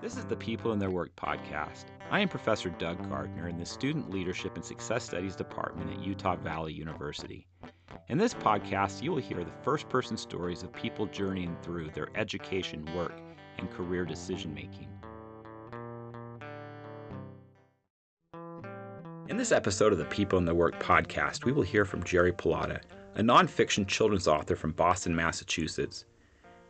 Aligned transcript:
This 0.00 0.16
is 0.16 0.26
the 0.26 0.36
People 0.36 0.70
in 0.70 0.78
Their 0.78 0.92
Work 0.92 1.16
podcast. 1.16 1.86
I 2.08 2.20
am 2.20 2.28
Professor 2.28 2.70
Doug 2.70 3.08
Gardner 3.08 3.48
in 3.48 3.58
the 3.58 3.66
Student 3.66 4.10
Leadership 4.10 4.54
and 4.54 4.64
Success 4.64 5.02
Studies 5.02 5.34
Department 5.34 5.90
at 5.90 6.06
Utah 6.06 6.36
Valley 6.36 6.72
University. 6.72 7.48
In 8.08 8.16
this 8.16 8.32
podcast, 8.32 9.02
you 9.02 9.10
will 9.10 9.20
hear 9.20 9.42
the 9.42 9.50
first 9.64 9.88
person 9.88 10.16
stories 10.16 10.62
of 10.62 10.72
people 10.72 11.06
journeying 11.06 11.56
through 11.62 11.90
their 11.90 12.10
education, 12.14 12.88
work, 12.94 13.20
and 13.58 13.68
career 13.72 14.04
decision 14.04 14.54
making. 14.54 14.86
In 19.28 19.36
this 19.36 19.50
episode 19.50 19.90
of 19.90 19.98
the 19.98 20.04
People 20.04 20.38
in 20.38 20.44
Their 20.44 20.54
Work 20.54 20.78
podcast, 20.78 21.44
we 21.44 21.50
will 21.50 21.62
hear 21.62 21.84
from 21.84 22.04
Jerry 22.04 22.30
Pallotta, 22.30 22.80
a 23.16 23.20
nonfiction 23.20 23.84
children's 23.84 24.28
author 24.28 24.54
from 24.54 24.70
Boston, 24.70 25.12
Massachusetts. 25.12 26.04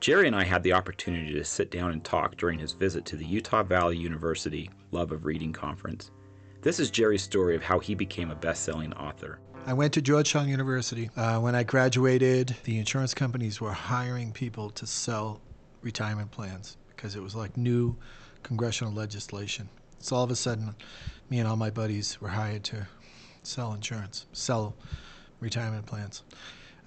Jerry 0.01 0.29
and 0.29 0.37
I 0.37 0.45
had 0.45 0.63
the 0.63 0.75
opportunity 0.75 1.35
to 1.35 1.45
sit 1.45 1.73
down 1.73 1.91
and 1.91 2.05
talk 2.05 2.37
during 2.37 2.61
his 2.61 2.73
visit 2.73 3.05
to 3.07 3.17
the 3.17 3.27
Utah 3.27 3.65
Valley 3.65 3.97
University 3.97 4.71
Love 4.93 5.11
of 5.11 5.25
Reading 5.25 5.53
Conference. 5.53 6.13
This 6.63 6.79
is 6.79 6.91
Jerry's 6.91 7.23
story 7.23 7.57
of 7.57 7.65
how 7.65 7.81
he 7.81 7.97
became 7.97 8.31
a 8.31 8.37
best 8.37 8.63
selling 8.63 8.93
author. 8.93 9.41
I 9.67 9.73
went 9.73 9.93
to 9.95 10.01
Georgetown 10.01 10.49
University. 10.49 11.11
Uh, 11.17 11.41
when 11.41 11.57
I 11.57 11.65
graduated, 11.65 12.55
the 12.63 12.79
insurance 12.79 13.13
companies 13.13 13.61
were 13.61 13.73
hiring 13.73 14.31
people 14.31 14.71
to 14.71 14.87
sell 14.87 15.41
retirement 15.83 16.31
plans 16.31 16.77
because 16.91 17.17
it 17.17 17.23
was 17.23 17.35
like 17.35 17.57
new 17.57 17.97
congressional 18.45 18.93
legislation. 18.93 19.69
So 19.99 20.15
all 20.15 20.23
of 20.23 20.31
a 20.31 20.37
sudden, 20.37 20.77
me 21.29 21.41
and 21.41 21.49
all 21.49 21.57
my 21.57 21.71
buddies 21.71 22.21
were 22.21 22.29
hired 22.29 22.63
to 22.65 22.87
sell 23.43 23.73
insurance, 23.75 24.27
sell 24.33 24.77
retirement 25.41 25.87
plans. 25.87 26.23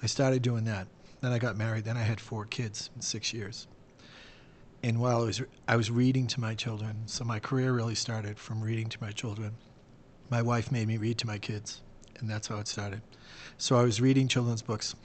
I 0.01 0.07
started 0.07 0.41
doing 0.41 0.63
that. 0.63 0.87
Then 1.21 1.31
I 1.31 1.39
got 1.39 1.55
married. 1.55 1.85
Then 1.85 1.97
I 1.97 2.03
had 2.03 2.19
four 2.19 2.45
kids 2.45 2.89
in 2.95 3.01
six 3.01 3.33
years. 3.33 3.67
And 4.83 4.99
while 4.99 5.21
I 5.21 5.25
was 5.25 5.41
I 5.67 5.75
was 5.75 5.91
reading 5.91 6.25
to 6.27 6.41
my 6.41 6.55
children, 6.55 7.03
so 7.05 7.23
my 7.23 7.39
career 7.39 7.71
really 7.71 7.95
started 7.95 8.39
from 8.39 8.61
reading 8.61 8.89
to 8.89 8.97
my 8.99 9.11
children. 9.11 9.55
My 10.31 10.41
wife 10.41 10.71
made 10.71 10.87
me 10.87 10.97
read 10.97 11.19
to 11.19 11.27
my 11.27 11.37
kids, 11.37 11.81
and 12.19 12.27
that's 12.27 12.47
how 12.47 12.57
it 12.57 12.67
started. 12.67 13.01
So 13.57 13.77
I 13.77 13.83
was 13.83 14.01
reading 14.01 14.27
children's 14.27 14.63
books. 14.63 14.95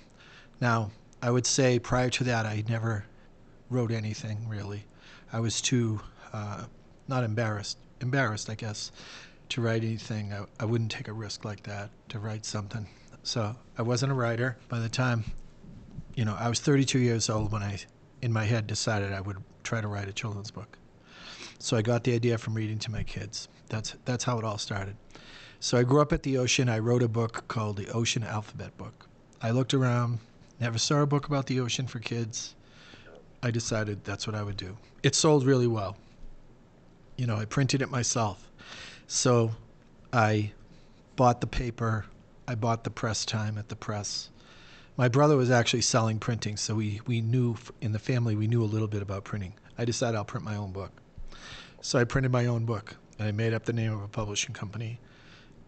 Now 0.60 0.90
I 1.20 1.30
would 1.30 1.46
say 1.46 1.78
prior 1.78 2.08
to 2.10 2.24
that 2.24 2.46
I 2.46 2.64
never 2.68 3.04
wrote 3.68 3.90
anything 3.90 4.48
really. 4.48 4.84
I 5.32 5.40
was 5.40 5.60
too 5.60 6.00
uh, 6.32 6.64
not 7.08 7.24
embarrassed, 7.24 7.76
embarrassed 8.00 8.48
I 8.48 8.54
guess, 8.54 8.92
to 9.50 9.60
write 9.60 9.84
anything. 9.84 10.32
I, 10.32 10.44
I 10.58 10.64
wouldn't 10.64 10.90
take 10.90 11.08
a 11.08 11.12
risk 11.12 11.44
like 11.44 11.64
that 11.64 11.90
to 12.08 12.18
write 12.18 12.46
something. 12.46 12.86
So 13.24 13.56
I 13.76 13.82
wasn't 13.82 14.12
a 14.12 14.14
writer. 14.14 14.56
By 14.68 14.78
the 14.78 14.88
time 14.88 15.24
you 16.16 16.24
know, 16.24 16.34
I 16.38 16.48
was 16.48 16.58
32 16.58 16.98
years 16.98 17.30
old 17.30 17.52
when 17.52 17.62
I, 17.62 17.78
in 18.22 18.32
my 18.32 18.44
head, 18.44 18.66
decided 18.66 19.12
I 19.12 19.20
would 19.20 19.36
try 19.62 19.80
to 19.80 19.86
write 19.86 20.08
a 20.08 20.12
children's 20.12 20.50
book. 20.50 20.78
So 21.58 21.76
I 21.76 21.82
got 21.82 22.04
the 22.04 22.14
idea 22.14 22.38
from 22.38 22.54
reading 22.54 22.78
to 22.80 22.90
my 22.90 23.02
kids. 23.02 23.48
That's 23.68 23.94
that's 24.04 24.24
how 24.24 24.38
it 24.38 24.44
all 24.44 24.58
started. 24.58 24.96
So 25.60 25.78
I 25.78 25.82
grew 25.82 26.00
up 26.00 26.12
at 26.12 26.22
the 26.22 26.38
ocean. 26.38 26.68
I 26.68 26.78
wrote 26.78 27.02
a 27.02 27.08
book 27.08 27.44
called 27.48 27.76
the 27.76 27.90
Ocean 27.90 28.22
Alphabet 28.22 28.76
Book. 28.76 29.06
I 29.42 29.50
looked 29.50 29.74
around, 29.74 30.18
never 30.60 30.78
saw 30.78 31.02
a 31.02 31.06
book 31.06 31.26
about 31.26 31.46
the 31.46 31.60
ocean 31.60 31.86
for 31.86 31.98
kids. 31.98 32.54
I 33.42 33.50
decided 33.50 34.04
that's 34.04 34.26
what 34.26 34.36
I 34.36 34.42
would 34.42 34.56
do. 34.56 34.76
It 35.02 35.14
sold 35.14 35.44
really 35.44 35.66
well. 35.66 35.96
You 37.16 37.26
know, 37.26 37.36
I 37.36 37.44
printed 37.44 37.82
it 37.82 37.90
myself. 37.90 38.50
So 39.06 39.52
I 40.12 40.52
bought 41.16 41.40
the 41.40 41.46
paper, 41.46 42.06
I 42.48 42.54
bought 42.54 42.84
the 42.84 42.90
press 42.90 43.24
time 43.24 43.58
at 43.58 43.68
the 43.68 43.76
press 43.76 44.30
my 44.96 45.08
brother 45.08 45.36
was 45.36 45.50
actually 45.50 45.82
selling 45.82 46.18
printing, 46.18 46.56
so 46.56 46.74
we, 46.74 47.00
we 47.06 47.20
knew 47.20 47.56
in 47.80 47.92
the 47.92 47.98
family 47.98 48.34
we 48.34 48.46
knew 48.46 48.62
a 48.62 48.64
little 48.64 48.88
bit 48.88 49.02
about 49.02 49.24
printing. 49.24 49.52
I 49.76 49.84
decided 49.84 50.16
I'll 50.16 50.24
print 50.24 50.44
my 50.44 50.56
own 50.56 50.72
book. 50.72 50.90
So 51.82 51.98
I 51.98 52.04
printed 52.04 52.32
my 52.32 52.46
own 52.46 52.64
book. 52.64 52.96
I 53.20 53.30
made 53.32 53.52
up 53.52 53.64
the 53.64 53.72
name 53.72 53.92
of 53.92 54.02
a 54.02 54.08
publishing 54.08 54.54
company. 54.54 54.98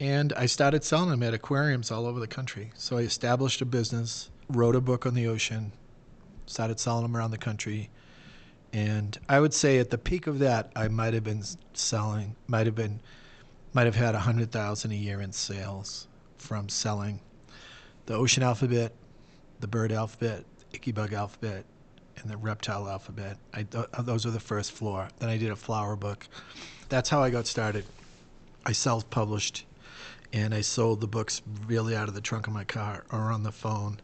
And 0.01 0.33
I 0.33 0.47
started 0.47 0.83
selling 0.83 1.11
them 1.11 1.23
at 1.23 1.35
aquariums 1.35 1.91
all 1.91 2.07
over 2.07 2.21
the 2.21 2.27
country. 2.27 2.71
So 2.75 2.97
I 2.97 3.03
established 3.03 3.61
a 3.61 3.67
business, 3.67 4.31
wrote 4.49 4.77
a 4.77 4.81
book 4.81 5.05
on 5.05 5.15
the 5.15 5.27
ocean, 5.27 5.73
started 6.47 6.81
selling 6.81 7.03
them 7.03 7.17
around 7.17 7.33
the 7.33 7.39
country. 7.39 7.91
And 8.73 9.19
I 9.29 9.41
would 9.41 9.53
say 9.53 9.79
at 9.79 9.91
the 9.91 9.99
peak 9.99 10.27
of 10.27 10.39
that, 10.39 10.73
I 10.75 10.89
might 10.89 11.15
have 11.15 11.25
been 11.25 11.43
selling, 11.75 12.37
might 12.47 12.67
have 12.67 12.75
been, 12.75 13.01
might 13.75 13.87
have 13.87 13.97
had 13.97 14.15
a 14.15 14.21
hundred 14.21 14.53
thousand 14.53 14.93
a 14.93 14.97
year 14.97 15.21
in 15.21 15.33
sales 15.33 16.09
from 16.39 16.69
selling 16.69 17.21
the 18.07 18.15
ocean 18.15 18.43
alphabet, 18.43 18.93
the 19.61 19.69
bird 19.69 19.93
alphabet, 19.93 20.45
icky 20.73 20.93
bug 20.93 21.13
alphabet, 21.13 21.65
and 22.17 22.31
the 22.31 22.37
reptile 22.37 22.89
alphabet. 22.89 23.39
I, 23.53 23.63
th- 23.63 23.87
uh, 23.93 24.03
those 24.03 24.27
are 24.27 24.31
the 24.31 24.41
first 24.41 24.73
floor. 24.73 25.09
Then 25.19 25.29
I 25.29 25.37
did 25.37 25.51
a 25.51 25.57
flower 25.57 25.97
book. 25.97 26.27
That's 26.89 27.09
how 27.09 27.23
I 27.23 27.31
got 27.31 27.47
started. 27.47 27.85
I 28.67 28.73
self 28.73 29.09
published 29.11 29.65
and 30.33 30.55
I 30.55 30.61
sold 30.61 31.01
the 31.01 31.07
books 31.07 31.43
really 31.67 31.97
out 31.97 32.09
of 32.09 32.15
the 32.15 32.21
trunk 32.21 32.47
of 32.47 32.53
my 32.53 32.65
car 32.65 33.05
or 33.11 33.33
on 33.33 33.43
the 33.43 33.53
phone 33.53 34.01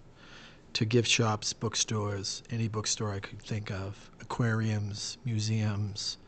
to 0.75 0.84
gift 0.84 1.09
shops, 1.09 1.53
bookstores, 1.53 2.43
any 2.50 2.66
bookstore 2.66 3.12
I 3.12 3.20
could 3.20 3.41
think 3.41 3.70
of, 3.70 4.10
aquariums, 4.20 5.19
museums. 5.25 6.19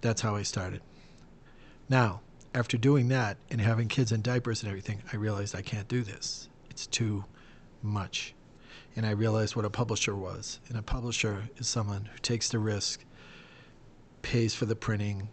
That's 0.00 0.20
how 0.20 0.36
I 0.36 0.42
started. 0.42 0.82
Now, 1.88 2.20
after 2.54 2.76
doing 2.76 3.08
that 3.08 3.36
and 3.50 3.60
having 3.60 3.88
kids 3.88 4.12
in 4.12 4.22
diapers 4.22 4.62
and 4.62 4.68
everything, 4.68 5.02
I 5.12 5.16
realized 5.16 5.56
I 5.56 5.62
can't 5.62 5.88
do 5.88 6.02
this. 6.02 6.48
It's 6.68 6.86
too 6.86 7.24
much 7.82 8.34
and 8.96 9.06
I 9.06 9.10
realized 9.10 9.56
what 9.56 9.64
a 9.64 9.70
publisher 9.70 10.14
was. 10.14 10.60
And 10.68 10.76
a 10.76 10.82
publisher 10.82 11.48
is 11.56 11.68
someone 11.68 12.06
who 12.12 12.18
takes 12.18 12.48
the 12.48 12.58
risk, 12.58 13.04
pays 14.22 14.54
for 14.54 14.66
the 14.66 14.76
printing, 14.76 15.28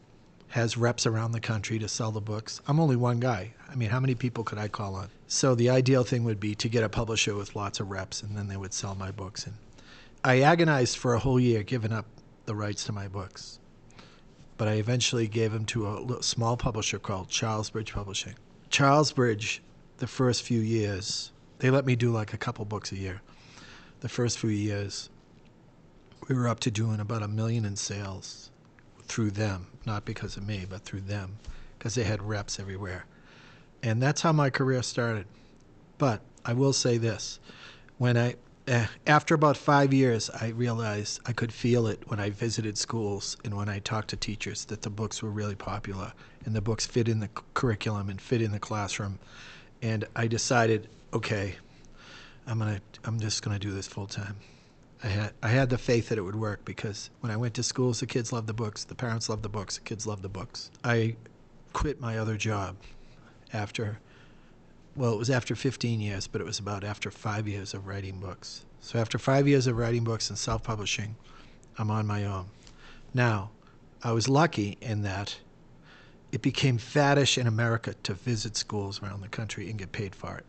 has 0.49 0.77
reps 0.77 1.05
around 1.05 1.31
the 1.31 1.39
country 1.39 1.77
to 1.79 1.87
sell 1.87 2.11
the 2.11 2.21
books. 2.21 2.61
I'm 2.67 2.79
only 2.79 2.95
one 2.95 3.19
guy. 3.19 3.53
I 3.69 3.75
mean, 3.75 3.89
how 3.89 3.99
many 3.99 4.15
people 4.15 4.43
could 4.43 4.57
I 4.57 4.67
call 4.67 4.95
on? 4.95 5.09
So 5.27 5.55
the 5.55 5.69
ideal 5.69 6.03
thing 6.03 6.23
would 6.23 6.39
be 6.39 6.55
to 6.55 6.69
get 6.69 6.83
a 6.83 6.89
publisher 6.89 7.35
with 7.35 7.55
lots 7.55 7.79
of 7.79 7.89
reps, 7.89 8.23
and 8.23 8.37
then 8.37 8.47
they 8.47 8.57
would 8.57 8.73
sell 8.73 8.95
my 8.95 9.11
books. 9.11 9.45
And 9.45 9.55
I 10.23 10.41
agonized 10.41 10.97
for 10.97 11.13
a 11.13 11.19
whole 11.19 11.39
year 11.39 11.63
giving 11.63 11.91
up 11.91 12.05
the 12.45 12.55
rights 12.55 12.85
to 12.85 12.93
my 12.93 13.07
books. 13.07 13.59
But 14.57 14.67
I 14.67 14.73
eventually 14.73 15.27
gave 15.27 15.51
them 15.51 15.65
to 15.65 16.15
a 16.17 16.23
small 16.23 16.57
publisher 16.57 16.97
called 16.97 17.29
Charlesbridge 17.29 17.93
Publishing. 17.93 18.35
Charlesbridge, 18.69 19.61
the 19.97 20.07
first 20.07 20.43
few 20.43 20.61
years, 20.61 21.31
they 21.59 21.69
let 21.69 21.85
me 21.85 21.95
do 21.95 22.11
like 22.11 22.33
a 22.33 22.37
couple 22.37 22.65
books 22.65 22.91
a 22.91 22.95
year 22.95 23.21
the 23.99 24.09
first 24.09 24.39
few 24.39 24.49
years, 24.49 25.09
we 26.27 26.35
were 26.35 26.47
up 26.47 26.59
to 26.61 26.71
doing 26.71 26.99
about 26.99 27.23
a 27.23 27.27
million 27.27 27.65
in 27.65 27.75
sales 27.75 28.51
through 29.03 29.31
them, 29.31 29.67
not 29.85 30.05
because 30.05 30.37
of 30.37 30.45
me, 30.45 30.65
but 30.69 30.81
through 30.81 31.01
them, 31.01 31.37
because 31.77 31.95
they 31.95 32.03
had 32.03 32.21
reps 32.21 32.59
everywhere. 32.59 33.05
And 33.81 34.01
that's 34.01 34.21
how 34.21 34.31
my 34.31 34.49
career 34.49 34.83
started. 34.83 35.25
But 35.97 36.21
I 36.45 36.53
will 36.53 36.73
say 36.73 36.97
this 36.97 37.39
when 37.97 38.17
I, 38.17 38.35
uh, 38.67 38.87
after 39.07 39.33
about 39.33 39.57
five 39.57 39.93
years, 39.93 40.29
I 40.29 40.49
realized 40.49 41.21
I 41.25 41.33
could 41.33 41.51
feel 41.53 41.87
it 41.87 42.03
when 42.07 42.19
I 42.19 42.29
visited 42.29 42.77
schools 42.77 43.37
and 43.43 43.55
when 43.55 43.69
I 43.69 43.79
talked 43.79 44.09
to 44.09 44.17
teachers 44.17 44.65
that 44.65 44.81
the 44.81 44.89
books 44.89 45.23
were 45.23 45.29
really 45.29 45.55
popular 45.55 46.13
and 46.45 46.55
the 46.55 46.61
books 46.61 46.85
fit 46.85 47.07
in 47.07 47.19
the 47.19 47.29
curriculum 47.53 48.09
and 48.09 48.21
fit 48.21 48.41
in 48.41 48.51
the 48.51 48.59
classroom. 48.59 49.19
And 49.81 50.05
I 50.15 50.27
decided, 50.27 50.89
okay, 51.13 51.55
I'm 52.47 52.59
gonna 52.59 52.79
I'm 53.03 53.19
just 53.19 53.43
gonna 53.43 53.59
do 53.59 53.71
this 53.71 53.87
full 53.87 54.07
time. 54.07 54.37
I 55.03 55.07
had 55.07 55.33
I 55.43 55.49
had 55.49 55.69
the 55.69 55.77
faith 55.77 56.09
that 56.09 56.17
it 56.17 56.21
would 56.21 56.35
work 56.35 56.63
because 56.63 57.09
when 57.19 57.31
I 57.31 57.37
went 57.37 57.53
to 57.55 57.63
schools, 57.63 57.99
the 57.99 58.07
kids 58.07 58.31
loved 58.31 58.47
the 58.47 58.53
books, 58.53 58.85
the 58.85 58.95
parents 58.95 59.27
loved 59.27 59.43
the 59.43 59.49
books, 59.49 59.75
the 59.75 59.83
kids 59.83 60.07
loved 60.07 60.21
the 60.21 60.29
books. 60.29 60.71
I 60.83 61.17
quit 61.73 61.99
my 61.99 62.17
other 62.17 62.37
job 62.37 62.77
after 63.53 63.99
well, 64.95 65.13
it 65.13 65.17
was 65.17 65.29
after 65.29 65.55
15 65.55 65.99
years, 66.01 66.25
but 66.25 66.41
it 66.41 66.45
was 66.45 66.57
about 66.57 66.83
after 66.83 67.11
five 67.11 67.47
years 67.47 67.75
of 67.75 67.85
writing 67.85 68.19
books. 68.19 68.65
So 68.81 68.97
after 68.97 69.19
five 69.19 69.47
years 69.47 69.67
of 69.67 69.77
writing 69.77 70.03
books 70.03 70.29
and 70.29 70.39
self-publishing, 70.39 71.15
I'm 71.77 71.91
on 71.91 72.07
my 72.07 72.25
own. 72.25 72.47
Now, 73.13 73.51
I 74.01 74.11
was 74.13 74.27
lucky 74.27 74.77
in 74.81 75.03
that 75.03 75.37
it 76.31 76.41
became 76.41 76.79
faddish 76.79 77.37
in 77.37 77.45
America 77.45 77.93
to 78.03 78.15
visit 78.15 78.57
schools 78.57 79.03
around 79.03 79.21
the 79.21 79.27
country 79.27 79.69
and 79.69 79.77
get 79.77 79.91
paid 79.91 80.15
for 80.15 80.37
it. 80.37 80.45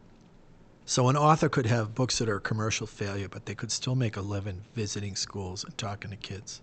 So 0.88 1.11
an 1.11 1.19
author 1.19 1.50
could 1.50 1.67
have 1.67 1.94
books 1.94 2.17
that 2.17 2.31
are 2.31 2.37
a 2.37 2.40
commercial 2.40 2.87
failure, 2.87 3.29
but 3.29 3.44
they 3.44 3.55
could 3.55 3.70
still 3.70 3.94
make 3.94 4.17
a 4.17 4.23
living 4.23 4.62
visiting 4.75 5.17
schools 5.17 5.62
and 5.62 5.76
talking 5.76 6.11
to 6.12 6.17
kids. 6.17 6.62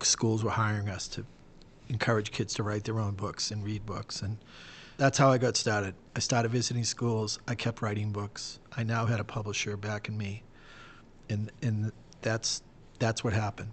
Schools 0.00 0.44
were 0.44 0.52
hiring 0.52 0.88
us 0.88 1.08
to 1.08 1.26
encourage 1.88 2.30
kids 2.30 2.54
to 2.54 2.62
write 2.62 2.84
their 2.84 3.00
own 3.00 3.14
books 3.14 3.50
and 3.50 3.64
read 3.64 3.84
books 3.84 4.22
and 4.22 4.38
that's 4.98 5.18
how 5.18 5.32
I 5.32 5.38
got 5.38 5.56
started. 5.56 5.96
I 6.14 6.20
started 6.20 6.52
visiting 6.52 6.84
schools. 6.84 7.40
I 7.48 7.56
kept 7.56 7.82
writing 7.82 8.12
books. 8.12 8.60
I 8.76 8.84
now 8.84 9.04
had 9.06 9.18
a 9.18 9.24
publisher 9.24 9.76
backing 9.76 10.16
me, 10.16 10.44
and 11.28 11.50
and 11.60 11.90
that's 12.22 12.62
that's 13.00 13.24
what 13.24 13.32
happened. 13.32 13.72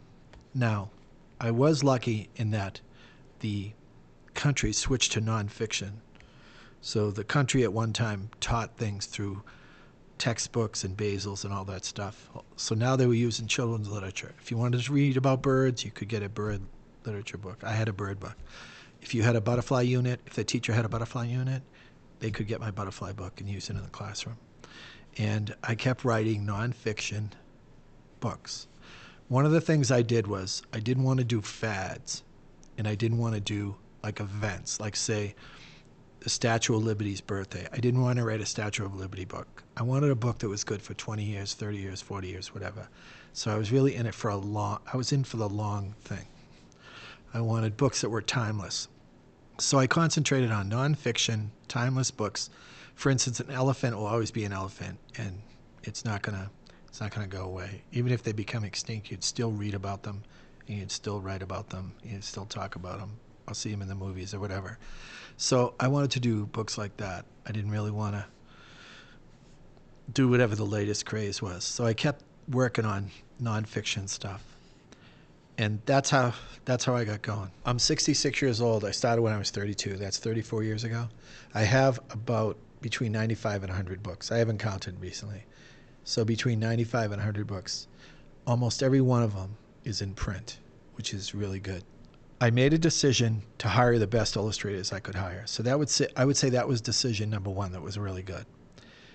Now, 0.55 0.89
I 1.39 1.51
was 1.51 1.83
lucky 1.83 2.29
in 2.35 2.49
that 2.49 2.81
the 3.41 3.73
country 4.33 4.73
switched 4.73 5.11
to 5.11 5.21
nonfiction. 5.21 5.97
So 6.81 7.11
the 7.11 7.23
country 7.23 7.61
at 7.61 7.71
one 7.71 7.93
time 7.93 8.31
taught 8.41 8.75
things 8.75 9.05
through 9.05 9.43
textbooks 10.17 10.83
and 10.83 10.95
basals 10.95 11.43
and 11.43 11.53
all 11.53 11.65
that 11.65 11.85
stuff. 11.85 12.29
So 12.55 12.75
now 12.75 12.95
they 12.95 13.07
were 13.07 13.13
using 13.13 13.47
children's 13.47 13.89
literature. 13.89 14.33
If 14.41 14.51
you 14.51 14.57
wanted 14.57 14.81
to 14.81 14.93
read 14.93 15.17
about 15.17 15.41
birds, 15.41 15.83
you 15.83 15.91
could 15.91 16.07
get 16.07 16.23
a 16.23 16.29
bird 16.29 16.61
literature 17.05 17.37
book. 17.37 17.63
I 17.63 17.71
had 17.71 17.89
a 17.89 17.93
bird 17.93 18.19
book. 18.19 18.37
If 19.01 19.13
you 19.13 19.23
had 19.23 19.35
a 19.35 19.41
butterfly 19.41 19.81
unit, 19.81 20.21
if 20.25 20.33
the 20.33 20.43
teacher 20.43 20.73
had 20.73 20.85
a 20.85 20.89
butterfly 20.89 21.25
unit, 21.25 21.61
they 22.19 22.31
could 22.31 22.47
get 22.47 22.61
my 22.61 22.71
butterfly 22.71 23.11
book 23.11 23.41
and 23.41 23.49
use 23.49 23.69
it 23.69 23.75
in 23.75 23.81
the 23.81 23.89
classroom. 23.89 24.37
And 25.17 25.53
I 25.63 25.75
kept 25.75 26.05
writing 26.05 26.45
nonfiction 26.45 27.31
books. 28.21 28.67
One 29.27 29.45
of 29.45 29.51
the 29.51 29.61
things 29.61 29.91
I 29.91 30.01
did 30.01 30.27
was 30.27 30.63
I 30.71 30.79
didn't 30.79 31.03
want 31.03 31.19
to 31.19 31.25
do 31.25 31.41
fads 31.41 32.23
and 32.77 32.87
I 32.87 32.95
didn't 32.95 33.17
want 33.17 33.35
to 33.35 33.41
do 33.41 33.75
like 34.03 34.19
events, 34.19 34.79
like 34.79 34.95
say 34.95 35.35
the 36.23 36.29
Statue 36.29 36.77
of 36.77 36.85
Liberty's 36.85 37.19
birthday. 37.19 37.67
I 37.73 37.77
didn't 37.79 38.01
want 38.01 38.17
to 38.17 38.23
write 38.23 38.39
a 38.39 38.45
Statue 38.45 38.85
of 38.85 38.95
Liberty 38.95 39.25
book. 39.25 39.61
I 39.75 39.83
wanted 39.83 40.09
a 40.09 40.15
book 40.15 40.37
that 40.37 40.47
was 40.47 40.63
good 40.63 40.81
for 40.81 40.93
20 40.93 41.21
years, 41.21 41.53
30 41.53 41.77
years, 41.77 42.01
40 42.01 42.29
years, 42.29 42.53
whatever. 42.53 42.87
So 43.33 43.51
I 43.51 43.57
was 43.57 43.73
really 43.73 43.95
in 43.95 44.05
it 44.05 44.15
for 44.15 44.29
a 44.29 44.37
long, 44.37 44.79
I 44.91 44.95
was 44.95 45.11
in 45.11 45.25
for 45.25 45.35
the 45.35 45.49
long 45.49 45.95
thing. 46.05 46.25
I 47.33 47.41
wanted 47.41 47.75
books 47.75 47.99
that 47.99 48.09
were 48.09 48.21
timeless. 48.21 48.87
So 49.59 49.79
I 49.79 49.85
concentrated 49.85 50.49
on 50.49 50.69
nonfiction, 50.69 51.47
timeless 51.67 52.09
books. 52.09 52.49
For 52.95 53.09
instance, 53.09 53.41
an 53.41 53.51
elephant 53.51 53.97
will 53.97 54.05
always 54.05 54.31
be 54.31 54.45
an 54.45 54.53
elephant, 54.53 54.99
and 55.17 55.41
it's 55.83 56.05
not 56.05 56.21
gonna 56.21 56.49
it's 56.87 57.01
not 57.01 57.11
gonna 57.11 57.27
go 57.27 57.43
away. 57.43 57.81
Even 57.91 58.13
if 58.13 58.23
they 58.23 58.31
become 58.31 58.63
extinct, 58.63 59.11
you'd 59.11 59.25
still 59.25 59.51
read 59.51 59.73
about 59.73 60.03
them, 60.03 60.23
and 60.69 60.77
you'd 60.77 60.91
still 60.91 61.19
write 61.19 61.41
about 61.41 61.69
them, 61.69 61.91
you'd 62.01 62.23
still 62.23 62.45
talk 62.45 62.75
about 62.77 62.99
them. 62.99 63.19
I'll 63.47 63.53
see 63.53 63.71
them 63.71 63.81
in 63.81 63.87
the 63.87 63.95
movies 63.95 64.33
or 64.33 64.39
whatever. 64.39 64.77
So 65.37 65.73
I 65.79 65.87
wanted 65.87 66.11
to 66.11 66.19
do 66.19 66.45
books 66.47 66.77
like 66.77 66.95
that. 66.97 67.25
I 67.45 67.51
didn't 67.51 67.71
really 67.71 67.91
want 67.91 68.15
to 68.15 68.25
do 70.13 70.27
whatever 70.27 70.55
the 70.55 70.65
latest 70.65 71.05
craze 71.05 71.41
was. 71.41 71.63
So 71.63 71.85
I 71.85 71.93
kept 71.93 72.23
working 72.49 72.85
on 72.85 73.09
nonfiction 73.41 74.07
stuff 74.07 74.43
and 75.57 75.79
that's 75.85 76.09
how 76.09 76.33
that's 76.65 76.85
how 76.85 76.95
I 76.95 77.03
got 77.03 77.21
going. 77.21 77.51
I'm 77.65 77.79
66 77.79 78.41
years 78.41 78.61
old. 78.61 78.85
I 78.85 78.91
started 78.91 79.21
when 79.21 79.33
I 79.33 79.37
was 79.37 79.51
32. 79.51 79.97
That's 79.97 80.17
34 80.17 80.63
years 80.63 80.83
ago. 80.83 81.07
I 81.53 81.61
have 81.61 81.99
about 82.09 82.57
between 82.81 83.11
95 83.11 83.63
and 83.63 83.69
100 83.69 84.01
books. 84.01 84.31
I 84.31 84.37
haven't 84.37 84.59
counted 84.59 84.99
recently. 84.99 85.43
So 86.05 86.25
between 86.25 86.59
95 86.59 87.11
and 87.11 87.19
100 87.19 87.47
books. 87.47 87.87
Almost 88.45 88.83
every 88.83 88.99
one 88.99 89.23
of 89.23 89.35
them 89.35 89.55
is 89.85 90.01
in 90.01 90.13
print, 90.13 90.59
which 90.95 91.13
is 91.13 91.33
really 91.33 91.59
good. 91.59 91.83
I 92.41 92.49
made 92.49 92.73
a 92.73 92.77
decision 92.77 93.43
to 93.59 93.67
hire 93.69 93.97
the 93.97 94.07
best 94.07 94.35
illustrators 94.35 94.91
I 94.91 94.99
could 94.99 95.15
hire. 95.15 95.43
So 95.45 95.63
that 95.63 95.79
would 95.79 95.89
say 95.89 96.07
I 96.15 96.25
would 96.25 96.37
say 96.37 96.49
that 96.49 96.67
was 96.67 96.81
decision 96.81 97.29
number 97.29 97.49
1 97.49 97.71
that 97.71 97.81
was 97.81 97.97
really 97.97 98.23
good. 98.23 98.45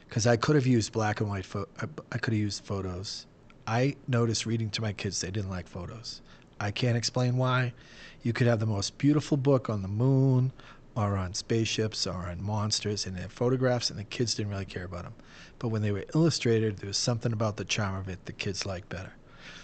Cuz 0.08 0.26
I 0.26 0.36
could 0.36 0.54
have 0.54 0.66
used 0.66 0.92
black 0.92 1.20
and 1.20 1.28
white 1.28 1.44
pho- 1.44 1.68
I 2.12 2.18
could 2.18 2.32
have 2.32 2.40
used 2.40 2.64
photos. 2.64 3.26
I 3.66 3.96
noticed 4.06 4.46
reading 4.46 4.70
to 4.70 4.82
my 4.82 4.92
kids 4.92 5.20
they 5.20 5.30
didn't 5.30 5.50
like 5.50 5.68
photos. 5.68 6.22
I 6.60 6.70
can't 6.70 6.96
explain 6.96 7.36
why. 7.36 7.74
You 8.22 8.32
could 8.32 8.46
have 8.46 8.60
the 8.60 8.66
most 8.66 8.98
beautiful 8.98 9.36
book 9.36 9.68
on 9.68 9.82
the 9.82 9.88
moon 9.88 10.52
or 10.96 11.16
on 11.16 11.32
spaceships 11.34 12.06
or 12.06 12.26
on 12.26 12.42
monsters 12.42 13.06
and 13.06 13.16
their 13.16 13.28
photographs, 13.28 13.90
and 13.90 13.98
the 13.98 14.04
kids 14.04 14.34
didn't 14.34 14.50
really 14.50 14.64
care 14.64 14.84
about 14.84 15.04
them. 15.04 15.14
But 15.60 15.68
when 15.68 15.82
they 15.82 15.92
were 15.92 16.04
illustrated, 16.14 16.78
there 16.78 16.88
was 16.88 16.96
something 16.96 17.32
about 17.32 17.56
the 17.56 17.64
charm 17.64 17.94
of 17.96 18.08
it 18.08 18.24
the 18.26 18.32
kids 18.32 18.66
liked 18.66 18.88
better. 18.88 19.12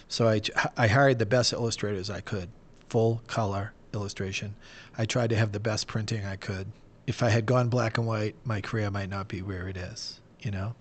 So 0.07 0.29
I, 0.29 0.41
I 0.77 0.87
hired 0.87 1.19
the 1.19 1.27
best 1.27 1.53
illustrators 1.53 2.11
I 2.11 2.21
could, 2.21 2.49
full 2.95 3.21
color 3.27 3.73
illustration. 3.93 4.55
I 4.97 5.05
tried 5.05 5.31
to 5.31 5.37
have 5.37 5.51
the 5.51 5.59
best 5.59 5.89
printing 5.89 6.25
I 6.25 6.37
could. 6.37 6.69
If 7.09 7.25
I 7.25 7.29
had 7.29 7.45
gone 7.45 7.69
black 7.69 7.99
and 7.99 8.07
white, 8.07 8.37
my 8.45 8.61
career 8.61 8.89
might 8.89 9.11
not 9.11 9.27
be 9.27 9.43
where 9.43 9.67
it 9.67 9.77
is, 9.77 10.21
you 10.39 10.53
know? 10.53 10.77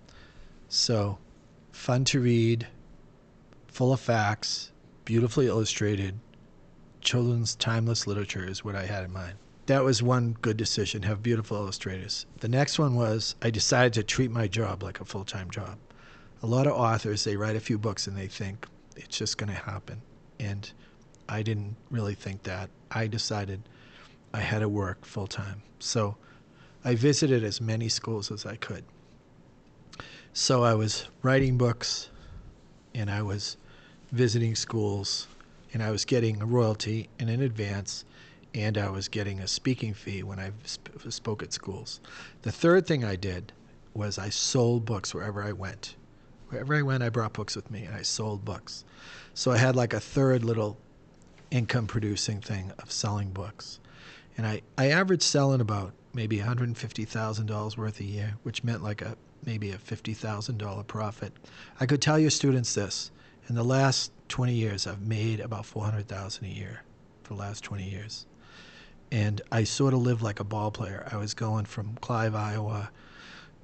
So 0.68 1.18
fun 1.72 2.04
to 2.04 2.20
read, 2.20 2.68
full 3.66 3.92
of 3.92 3.98
facts, 3.98 4.70
beautifully 5.04 5.48
illustrated 5.48 6.14
children's 7.00 7.56
timeless 7.56 8.06
literature 8.06 8.48
is 8.48 8.64
what 8.64 8.76
I 8.76 8.86
had 8.86 9.02
in 9.02 9.12
mind. 9.12 9.34
That 9.66 9.82
was 9.82 10.00
one 10.00 10.36
good 10.40 10.56
decision, 10.56 11.02
have 11.02 11.20
beautiful 11.20 11.56
illustrators. 11.56 12.26
The 12.38 12.48
next 12.48 12.78
one 12.78 12.94
was 12.94 13.34
I 13.42 13.50
decided 13.50 13.92
to 13.94 14.04
treat 14.04 14.30
my 14.30 14.46
job 14.46 14.84
like 14.84 15.00
a 15.00 15.04
full 15.04 15.24
time 15.24 15.50
job. 15.50 15.78
A 16.44 16.46
lot 16.46 16.68
of 16.68 16.74
authors, 16.74 17.24
they 17.24 17.36
write 17.36 17.56
a 17.56 17.60
few 17.68 17.76
books 17.76 18.06
and 18.06 18.16
they 18.16 18.28
think 18.28 18.68
it's 18.94 19.18
just 19.18 19.36
going 19.36 19.52
to 19.52 19.58
happen. 19.58 20.00
And 20.38 20.72
I 21.28 21.42
didn't 21.42 21.76
really 21.90 22.14
think 22.14 22.42
that. 22.44 22.70
I 22.90 23.06
decided 23.06 23.62
I 24.32 24.40
had 24.40 24.60
to 24.60 24.68
work 24.68 25.04
full 25.04 25.26
time. 25.26 25.62
So 25.78 26.16
I 26.84 26.94
visited 26.94 27.44
as 27.44 27.60
many 27.60 27.88
schools 27.88 28.30
as 28.30 28.46
I 28.46 28.56
could. 28.56 28.84
So 30.32 30.64
I 30.64 30.74
was 30.74 31.08
writing 31.22 31.56
books 31.56 32.10
and 32.94 33.10
I 33.10 33.22
was 33.22 33.56
visiting 34.12 34.54
schools, 34.54 35.26
and 35.72 35.82
I 35.82 35.90
was 35.90 36.04
getting 36.04 36.40
a 36.40 36.46
royalty 36.46 37.08
in 37.18 37.28
an 37.28 37.42
advance, 37.42 38.04
and 38.54 38.78
I 38.78 38.88
was 38.88 39.08
getting 39.08 39.40
a 39.40 39.48
speaking 39.48 39.92
fee 39.92 40.22
when 40.22 40.38
I 40.38 40.52
sp- 40.62 41.10
spoke 41.10 41.42
at 41.42 41.52
schools. 41.52 42.00
The 42.42 42.52
third 42.52 42.86
thing 42.86 43.04
I 43.04 43.16
did 43.16 43.52
was 43.92 44.16
I 44.18 44.28
sold 44.28 44.84
books 44.84 45.12
wherever 45.12 45.42
I 45.42 45.50
went. 45.50 45.96
Wherever 46.48 46.76
I 46.76 46.82
went, 46.82 47.02
I 47.02 47.08
brought 47.08 47.32
books 47.32 47.56
with 47.56 47.70
me, 47.72 47.84
and 47.84 47.94
I 47.96 48.02
sold 48.02 48.44
books. 48.44 48.84
So 49.34 49.50
I 49.50 49.56
had 49.56 49.74
like 49.74 49.92
a 49.92 50.00
third 50.00 50.44
little 50.44 50.78
income 51.54 51.86
producing 51.86 52.40
thing 52.40 52.72
of 52.80 52.90
selling 52.90 53.30
books. 53.30 53.78
And 54.36 54.46
I, 54.46 54.62
I 54.76 54.90
averaged 54.90 55.22
selling 55.22 55.60
about 55.60 55.92
maybe 56.12 56.38
$150,000 56.38 57.76
worth 57.76 58.00
a 58.00 58.04
year, 58.04 58.34
which 58.42 58.64
meant 58.64 58.82
like 58.82 59.00
a 59.00 59.16
maybe 59.46 59.70
a 59.70 59.76
$50,000 59.76 60.86
profit. 60.86 61.32
I 61.78 61.86
could 61.86 62.00
tell 62.02 62.18
your 62.18 62.30
students 62.30 62.74
this 62.74 63.10
in 63.48 63.54
the 63.54 63.62
last 63.62 64.10
20 64.28 64.54
years, 64.54 64.86
I've 64.86 65.02
made 65.02 65.40
about 65.40 65.66
400,000 65.66 66.44
a 66.44 66.48
year 66.48 66.82
for 67.22 67.34
the 67.34 67.40
last 67.40 67.62
20 67.62 67.88
years. 67.88 68.26
And 69.12 69.42
I 69.52 69.64
sort 69.64 69.92
of 69.92 70.00
lived 70.00 70.22
like 70.22 70.40
a 70.40 70.44
ball 70.44 70.70
player. 70.70 71.06
I 71.12 71.16
was 71.16 71.34
going 71.34 71.66
from 71.66 71.94
Clive, 72.00 72.34
Iowa 72.34 72.90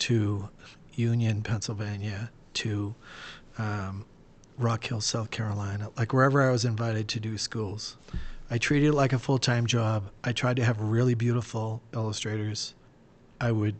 to 0.01 0.49
Union, 0.95 1.43
Pennsylvania 1.43 2.31
to 2.55 2.95
um, 3.59 4.05
Rock 4.61 4.85
Hill, 4.85 5.01
South 5.01 5.31
Carolina, 5.31 5.91
like 5.97 6.13
wherever 6.13 6.47
I 6.47 6.53
was 6.53 6.67
invited 6.67 7.09
to 7.09 7.21
do 7.21 7.39
schools. 7.39 7.97
I 8.51 8.59
treated 8.59 8.89
it 8.89 8.93
like 8.93 9.15
a 9.15 9.19
full 9.19 9.39
time 9.39 9.67
job. 9.67 10.11
I 10.23 10.33
tried 10.33 10.57
to 10.57 10.65
have 10.65 10.79
really 10.81 11.15
beautiful 11.15 11.81
illustrators. 11.95 12.75
I 13.41 13.53
would 13.53 13.77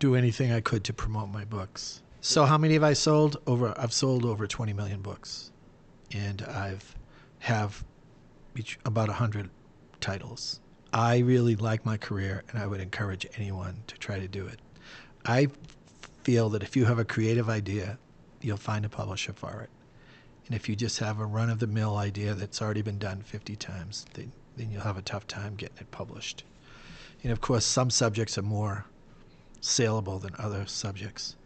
do 0.00 0.16
anything 0.16 0.50
I 0.50 0.60
could 0.60 0.82
to 0.84 0.92
promote 0.92 1.28
my 1.28 1.44
books. 1.44 2.02
So 2.20 2.44
how 2.44 2.58
many 2.58 2.74
have 2.74 2.82
I 2.82 2.94
sold? 2.94 3.36
Over 3.46 3.72
I've 3.78 3.92
sold 3.92 4.24
over 4.24 4.46
20 4.46 4.72
million 4.72 5.02
books, 5.02 5.52
and 6.12 6.42
I've 6.42 6.96
have 7.38 7.84
about 8.84 9.06
100 9.06 9.48
titles. 10.00 10.60
I 10.92 11.18
really 11.18 11.54
like 11.54 11.86
my 11.86 11.96
career, 11.96 12.42
and 12.50 12.60
I 12.60 12.66
would 12.66 12.80
encourage 12.80 13.24
anyone 13.36 13.76
to 13.86 13.96
try 13.98 14.18
to 14.18 14.26
do 14.26 14.46
it. 14.46 14.58
I 15.26 15.46
feel 16.24 16.48
that 16.50 16.64
if 16.64 16.74
you 16.74 16.86
have 16.86 16.98
a 16.98 17.04
creative 17.04 17.48
idea, 17.48 17.98
you'll 18.40 18.56
find 18.56 18.84
a 18.84 18.88
publisher 18.88 19.32
for 19.32 19.60
it. 19.60 19.70
And 20.48 20.56
if 20.56 20.66
you 20.66 20.74
just 20.74 20.98
have 21.00 21.20
a 21.20 21.26
run 21.26 21.50
of 21.50 21.58
the 21.58 21.66
mill 21.66 21.98
idea 21.98 22.32
that's 22.32 22.62
already 22.62 22.80
been 22.80 22.98
done 22.98 23.20
50 23.20 23.54
times, 23.56 24.06
then, 24.14 24.32
then 24.56 24.70
you'll 24.70 24.80
have 24.80 24.96
a 24.96 25.02
tough 25.02 25.26
time 25.26 25.56
getting 25.56 25.76
it 25.78 25.90
published. 25.90 26.42
And 27.22 27.30
of 27.30 27.42
course, 27.42 27.66
some 27.66 27.90
subjects 27.90 28.38
are 28.38 28.42
more 28.42 28.86
saleable 29.60 30.18
than 30.18 30.34
other 30.38 30.64
subjects. 30.64 31.36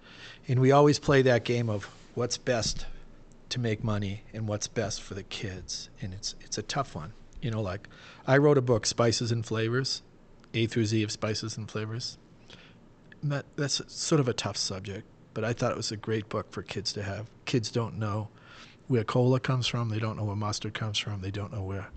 And 0.46 0.60
we 0.60 0.70
always 0.70 1.00
play 1.00 1.20
that 1.22 1.44
game 1.44 1.68
of 1.68 1.90
what's 2.14 2.38
best 2.38 2.86
to 3.48 3.58
make 3.58 3.82
money 3.82 4.22
and 4.32 4.46
what's 4.46 4.68
best 4.68 5.02
for 5.02 5.14
the 5.14 5.24
kids. 5.24 5.90
And 6.00 6.14
it's 6.14 6.36
it's 6.40 6.58
a 6.58 6.62
tough 6.62 6.94
one. 6.94 7.12
You 7.40 7.50
know 7.50 7.60
like 7.60 7.88
i 8.24 8.36
wrote 8.36 8.56
a 8.56 8.62
book 8.62 8.86
spices 8.86 9.32
and 9.32 9.44
flavors 9.44 10.02
a 10.54 10.66
through 10.66 10.86
z 10.86 11.02
of 11.02 11.10
spices 11.10 11.56
and 11.56 11.68
flavors. 11.68 12.18
That, 13.24 13.46
that's 13.56 13.82
sort 13.92 14.20
of 14.20 14.28
a 14.28 14.32
tough 14.32 14.56
subject 14.56 15.06
but 15.34 15.44
i 15.44 15.52
thought 15.52 15.72
it 15.72 15.76
was 15.76 15.90
a 15.90 15.96
great 15.96 16.28
book 16.28 16.52
for 16.52 16.62
kids 16.62 16.92
to 16.92 17.02
have. 17.02 17.26
Kids 17.46 17.70
don't 17.72 17.98
know 17.98 18.28
where 18.92 19.04
cola 19.04 19.40
comes 19.40 19.66
from 19.66 19.88
they 19.88 19.98
don't 19.98 20.16
know 20.16 20.24
where 20.24 20.36
mustard 20.36 20.74
comes 20.74 20.98
from 20.98 21.20
they 21.20 21.30
don't 21.30 21.52
know 21.52 21.62
where 21.62 21.88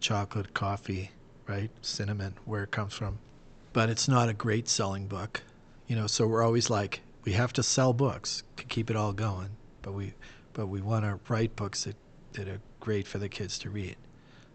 chocolate 0.00 0.54
coffee 0.54 1.10
right 1.46 1.70
cinnamon 1.82 2.34
where 2.44 2.62
it 2.62 2.70
comes 2.70 2.94
from 2.94 3.18
but 3.72 3.90
it's 3.90 4.08
not 4.08 4.28
a 4.28 4.34
great 4.34 4.68
selling 4.68 5.06
book 5.06 5.42
you 5.86 5.96
know 5.96 6.06
so 6.06 6.26
we're 6.26 6.42
always 6.42 6.70
like 6.70 7.00
we 7.26 7.32
have 7.32 7.52
to 7.52 7.62
sell 7.62 7.92
books 7.92 8.44
to 8.56 8.64
keep 8.64 8.88
it 8.88 8.96
all 8.96 9.12
going, 9.12 9.50
but 9.82 9.92
we 9.92 10.14
but 10.54 10.68
we 10.68 10.80
want 10.80 11.04
to 11.04 11.18
write 11.28 11.54
books 11.56 11.84
that, 11.84 11.96
that 12.32 12.48
are 12.48 12.60
great 12.80 13.06
for 13.06 13.18
the 13.18 13.28
kids 13.28 13.58
to 13.58 13.68
read. 13.68 13.96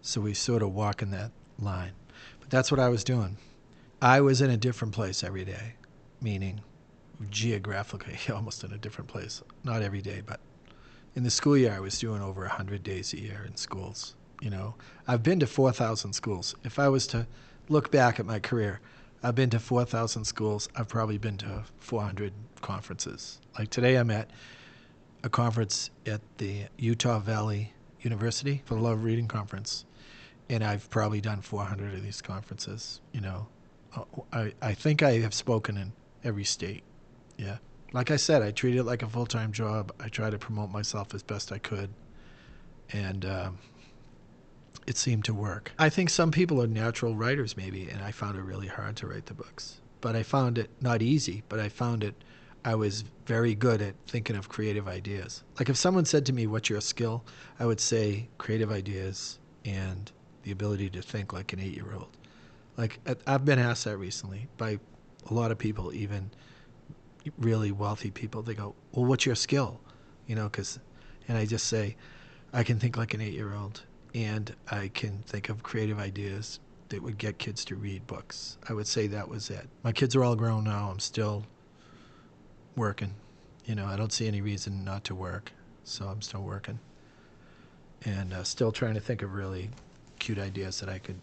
So 0.01 0.21
we 0.21 0.33
sort 0.33 0.63
of 0.63 0.73
walk 0.73 1.03
in 1.03 1.11
that 1.11 1.31
line. 1.59 1.91
But 2.39 2.49
that's 2.49 2.71
what 2.71 2.79
I 2.79 2.89
was 2.89 3.03
doing. 3.03 3.37
I 4.01 4.21
was 4.21 4.41
in 4.41 4.49
a 4.49 4.57
different 4.57 4.95
place 4.95 5.23
every 5.23 5.45
day, 5.45 5.73
meaning 6.21 6.61
geographically 7.29 8.17
almost 8.33 8.63
in 8.63 8.71
a 8.71 8.79
different 8.79 9.09
place. 9.09 9.43
Not 9.63 9.83
every 9.83 10.01
day, 10.01 10.23
but 10.25 10.39
in 11.15 11.23
the 11.23 11.29
school 11.31 11.57
year 11.57 11.73
I 11.73 11.79
was 11.79 11.99
doing 11.99 12.21
over 12.21 12.41
100 12.41 12.83
days 12.83 13.13
a 13.13 13.19
year 13.19 13.43
in 13.47 13.55
schools. 13.55 14.15
You 14.41 14.49
know, 14.49 14.75
I've 15.07 15.23
been 15.23 15.39
to 15.41 15.47
4,000 15.47 16.13
schools. 16.13 16.55
If 16.63 16.79
I 16.79 16.89
was 16.89 17.05
to 17.07 17.27
look 17.69 17.91
back 17.91 18.19
at 18.19 18.25
my 18.25 18.39
career, 18.39 18.79
I've 19.23 19.35
been 19.35 19.51
to 19.51 19.59
4,000 19.59 20.25
schools. 20.25 20.67
I've 20.75 20.87
probably 20.87 21.17
been 21.19 21.37
to 21.39 21.63
400 21.79 22.33
conferences. 22.61 23.39
Like 23.57 23.69
today, 23.69 23.97
I'm 23.97 24.09
at 24.09 24.31
a 25.23 25.29
conference 25.29 25.91
at 26.07 26.21
the 26.37 26.63
Utah 26.77 27.19
Valley 27.19 27.73
University 28.01 28.63
for 28.65 28.73
the 28.75 28.81
Love 28.81 29.03
Reading 29.03 29.27
Conference. 29.27 29.85
and 30.49 30.63
I've 30.65 30.89
probably 30.89 31.21
done 31.21 31.39
400 31.41 31.93
of 31.93 32.03
these 32.03 32.21
conferences. 32.21 32.99
You 33.13 33.21
know, 33.21 33.47
Uh, 33.93 34.03
I 34.33 34.53
I 34.61 34.73
think 34.73 35.01
I 35.03 35.19
have 35.19 35.33
spoken 35.33 35.77
in 35.77 35.93
every 36.23 36.43
state. 36.45 36.83
Yeah, 37.37 37.57
like 37.93 38.11
I 38.11 38.15
said, 38.15 38.41
I 38.41 38.51
treat 38.51 38.75
it 38.75 38.83
like 38.83 39.03
a 39.03 39.07
full 39.07 39.25
time 39.25 39.51
job. 39.51 39.91
I 39.99 40.09
try 40.09 40.29
to 40.29 40.37
promote 40.37 40.69
myself 40.69 41.13
as 41.13 41.23
best 41.23 41.51
I 41.51 41.57
could, 41.57 41.89
and 42.91 43.25
um, 43.25 43.57
it 44.87 44.97
seemed 44.97 45.25
to 45.25 45.33
work. 45.33 45.71
I 45.77 45.89
think 45.89 46.09
some 46.09 46.31
people 46.31 46.61
are 46.61 46.67
natural 46.67 47.15
writers, 47.15 47.57
maybe, 47.57 47.89
and 47.89 48.01
I 48.01 48.11
found 48.11 48.37
it 48.37 48.41
really 48.41 48.67
hard 48.67 48.95
to 48.97 49.07
write 49.07 49.25
the 49.25 49.33
books. 49.33 49.81
But 49.99 50.15
I 50.15 50.23
found 50.23 50.57
it 50.57 50.69
not 50.79 51.01
easy, 51.01 51.43
but 51.49 51.59
I 51.59 51.69
found 51.69 52.03
it. 52.03 52.15
I 52.63 52.75
was 52.75 53.03
very 53.25 53.55
good 53.55 53.81
at 53.81 53.95
thinking 54.07 54.35
of 54.35 54.47
creative 54.47 54.87
ideas. 54.87 55.43
Like 55.59 55.69
if 55.69 55.77
someone 55.77 56.05
said 56.05 56.25
to 56.27 56.33
me, 56.33 56.47
"What's 56.47 56.69
your 56.69 56.81
skill?" 56.81 57.23
I 57.59 57.65
would 57.65 57.79
say 57.79 58.29
creative 58.37 58.71
ideas 58.71 59.39
and 59.65 60.11
the 60.43 60.51
ability 60.51 60.89
to 60.91 61.01
think 61.01 61.33
like 61.33 61.53
an 61.53 61.59
eight-year-old. 61.59 62.09
Like 62.77 62.99
I've 63.27 63.45
been 63.45 63.59
asked 63.59 63.85
that 63.85 63.97
recently 63.97 64.47
by 64.57 64.79
a 65.29 65.33
lot 65.33 65.51
of 65.51 65.57
people, 65.57 65.93
even 65.93 66.31
really 67.37 67.71
wealthy 67.71 68.11
people. 68.11 68.41
They 68.41 68.53
go, 68.53 68.75
"Well, 68.91 69.05
what's 69.05 69.25
your 69.25 69.35
skill?" 69.35 69.79
You 70.27 70.35
know, 70.35 70.45
because, 70.45 70.79
and 71.27 71.37
I 71.37 71.45
just 71.45 71.67
say, 71.67 71.95
I 72.53 72.63
can 72.63 72.79
think 72.79 72.97
like 72.97 73.13
an 73.13 73.21
eight-year-old, 73.21 73.83
and 74.13 74.53
I 74.69 74.89
can 74.89 75.23
think 75.27 75.49
of 75.49 75.63
creative 75.63 75.99
ideas 75.99 76.59
that 76.89 77.01
would 77.01 77.17
get 77.17 77.37
kids 77.37 77.63
to 77.65 77.75
read 77.75 78.05
books. 78.07 78.57
I 78.67 78.73
would 78.73 78.87
say 78.87 79.07
that 79.07 79.29
was 79.29 79.49
it. 79.49 79.67
My 79.83 79.91
kids 79.91 80.15
are 80.15 80.23
all 80.23 80.35
grown 80.35 80.65
now. 80.65 80.89
I'm 80.89 80.99
still 80.99 81.45
working. 82.75 83.13
You 83.65 83.75
know, 83.75 83.85
I 83.85 83.95
don't 83.95 84.11
see 84.11 84.27
any 84.27 84.41
reason 84.41 84.83
not 84.83 85.03
to 85.05 85.15
work, 85.15 85.51
so 85.83 86.07
I'm 86.07 86.21
still 86.21 86.43
working, 86.43 86.79
and 88.03 88.33
uh, 88.33 88.43
still 88.43 88.71
trying 88.71 88.95
to 88.95 88.99
think 88.99 89.21
of 89.21 89.33
really 89.33 89.69
cute 90.19 90.39
ideas 90.39 90.79
that 90.79 90.89
I 90.89 90.99
could 90.99 91.19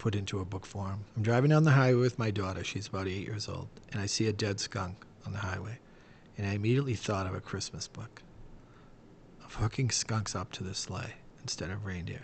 put 0.00 0.14
into 0.14 0.40
a 0.40 0.44
book 0.44 0.64
form. 0.64 1.04
I'm 1.14 1.22
driving 1.22 1.50
down 1.50 1.62
the 1.62 1.70
highway 1.70 2.00
with 2.00 2.18
my 2.18 2.30
daughter. 2.30 2.64
She's 2.64 2.88
about 2.88 3.06
eight 3.06 3.26
years 3.26 3.48
old, 3.48 3.68
and 3.92 4.00
I 4.00 4.06
see 4.06 4.26
a 4.26 4.32
dead 4.32 4.58
skunk 4.58 5.04
on 5.26 5.32
the 5.32 5.38
highway, 5.38 5.78
and 6.38 6.46
I 6.46 6.54
immediately 6.54 6.94
thought 6.94 7.26
of 7.26 7.34
a 7.34 7.40
Christmas 7.40 7.86
book 7.86 8.22
of 9.44 9.54
hooking 9.54 9.90
skunks 9.90 10.34
up 10.34 10.50
to 10.52 10.64
the 10.64 10.74
sleigh 10.74 11.14
instead 11.42 11.70
of 11.70 11.84
reindeer. 11.84 12.22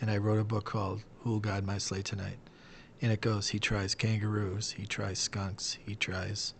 And 0.00 0.10
I 0.10 0.18
wrote 0.18 0.38
a 0.38 0.44
book 0.44 0.66
called 0.66 1.02
Who'll 1.20 1.40
Guide 1.40 1.64
My 1.64 1.78
Sleigh 1.78 2.02
Tonight. 2.02 2.38
And 3.00 3.10
it 3.10 3.22
goes, 3.22 3.48
he 3.48 3.58
tries 3.58 3.94
kangaroos, 3.94 4.72
he 4.72 4.84
tries 4.84 5.18
skunks, 5.18 5.78
he 5.86 5.94
tries, 5.94 6.52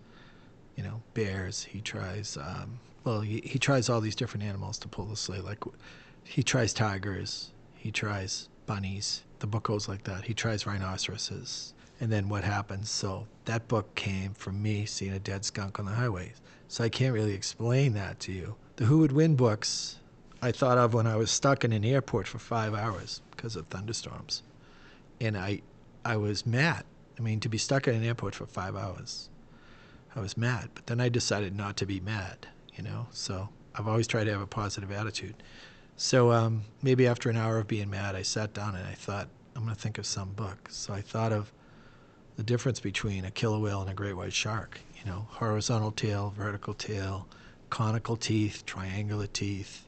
you 0.77 0.83
know, 0.83 1.03
bears, 1.13 1.65
he 1.65 1.81
tries, 1.83 2.39
um, 2.39 2.81
well, 3.05 3.21
he, 3.21 3.43
he 3.45 3.59
tries 3.59 3.91
all 3.91 4.01
these 4.01 4.17
different 4.17 4.45
animals 4.45 4.79
to 4.79 4.89
pull 4.89 5.05
the 5.05 5.17
sleigh. 5.17 5.41
Like, 5.41 5.63
he 6.25 6.43
tries 6.43 6.73
tigers, 6.73 7.53
he 7.75 7.91
tries 7.91 8.49
bunnies. 8.67 9.25
The 9.41 9.47
book 9.47 9.65
goes 9.65 9.89
like 9.89 10.05
that. 10.05 10.25
He 10.25 10.35
tries 10.35 10.67
rhinoceroses. 10.67 11.75
And 12.01 12.13
then 12.13 12.29
what 12.29 12.45
happens? 12.45 12.91
So 12.91 13.27
that 13.45 13.69
book 13.69 13.95
came 13.95 14.35
from 14.35 14.63
me 14.63 14.87
seeing 14.87 15.13
a 15.13 15.19
dead 15.19 15.45
skunk 15.45 15.79
on 15.79 15.85
the 15.87 15.93
highway. 15.93 16.33
So 16.69 16.85
I 16.85 16.89
can't 16.89 17.15
really 17.15 17.35
explain 17.35 17.95
that 17.95 18.21
to 18.21 18.33
you. 18.33 18.57
The 18.77 18.85
Who 18.85 18.99
Would 18.99 19.13
Win 19.13 19.35
books 19.35 19.99
I 20.41 20.53
thought 20.53 20.79
of 20.79 20.95
when 20.95 21.07
I 21.07 21.17
was 21.17 21.33
stuck 21.33 21.65
in 21.65 21.73
an 21.73 21.85
airport 21.85 22.29
for 22.29 22.39
five 22.39 22.73
hours 22.73 23.23
because 23.33 23.57
of 23.57 23.67
thunderstorms. 23.67 24.43
And 25.21 25.37
I, 25.37 25.63
I 26.05 26.17
was 26.17 26.47
mad. 26.47 26.85
I 27.19 27.23
mean, 27.23 27.41
to 27.41 27.49
be 27.49 27.59
stuck 27.59 27.89
in 27.89 27.97
an 27.97 28.05
airport 28.05 28.37
for 28.37 28.47
five 28.47 28.77
hours, 28.77 29.31
I 30.15 30.21
was 30.21 30.37
mad. 30.37 30.69
But 30.75 30.87
then 30.87 31.01
I 31.01 31.09
decided 31.09 31.57
not 31.57 31.77
to 31.79 31.87
be 31.87 31.99
mad, 31.99 32.47
you 32.77 32.85
know? 32.85 33.09
So 33.11 33.49
I've 33.75 33.89
always 33.89 34.07
tried 34.07 34.25
to 34.25 34.33
have 34.33 34.41
a 34.41 34.47
positive 34.47 34.93
attitude. 34.93 35.43
So 36.01 36.31
um, 36.31 36.63
maybe 36.81 37.09
after 37.09 37.29
an 37.29 37.37
hour 37.37 37.59
of 37.59 37.67
being 37.67 37.91
mad, 37.91 38.15
I 38.15 38.23
sat 38.23 38.55
down 38.55 38.77
and 38.77 38.87
I 38.87 38.93
thought, 38.93 39.29
I'm 39.57 39.65
going 39.65 39.75
to 39.75 39.81
think 39.81 39.99
of 39.99 40.07
some 40.07 40.31
book. 40.31 40.69
So 40.71 40.95
I 40.95 41.01
thought 41.01 41.33
of 41.33 41.53
the 42.37 42.45
difference 42.45 42.79
between 42.79 43.25
a 43.25 43.33
killer 43.33 43.59
whale 43.59 43.81
and 43.81 43.91
a 43.91 43.95
great 43.95 44.13
white 44.13 44.33
shark. 44.33 44.81
You 44.97 45.11
know, 45.11 45.27
horizontal 45.29 45.91
tail, 45.91 46.33
vertical 46.37 46.73
tail, 46.73 47.27
conical 47.69 48.17
teeth, 48.17 48.65
triangular 48.65 49.27
teeth. 49.27 49.87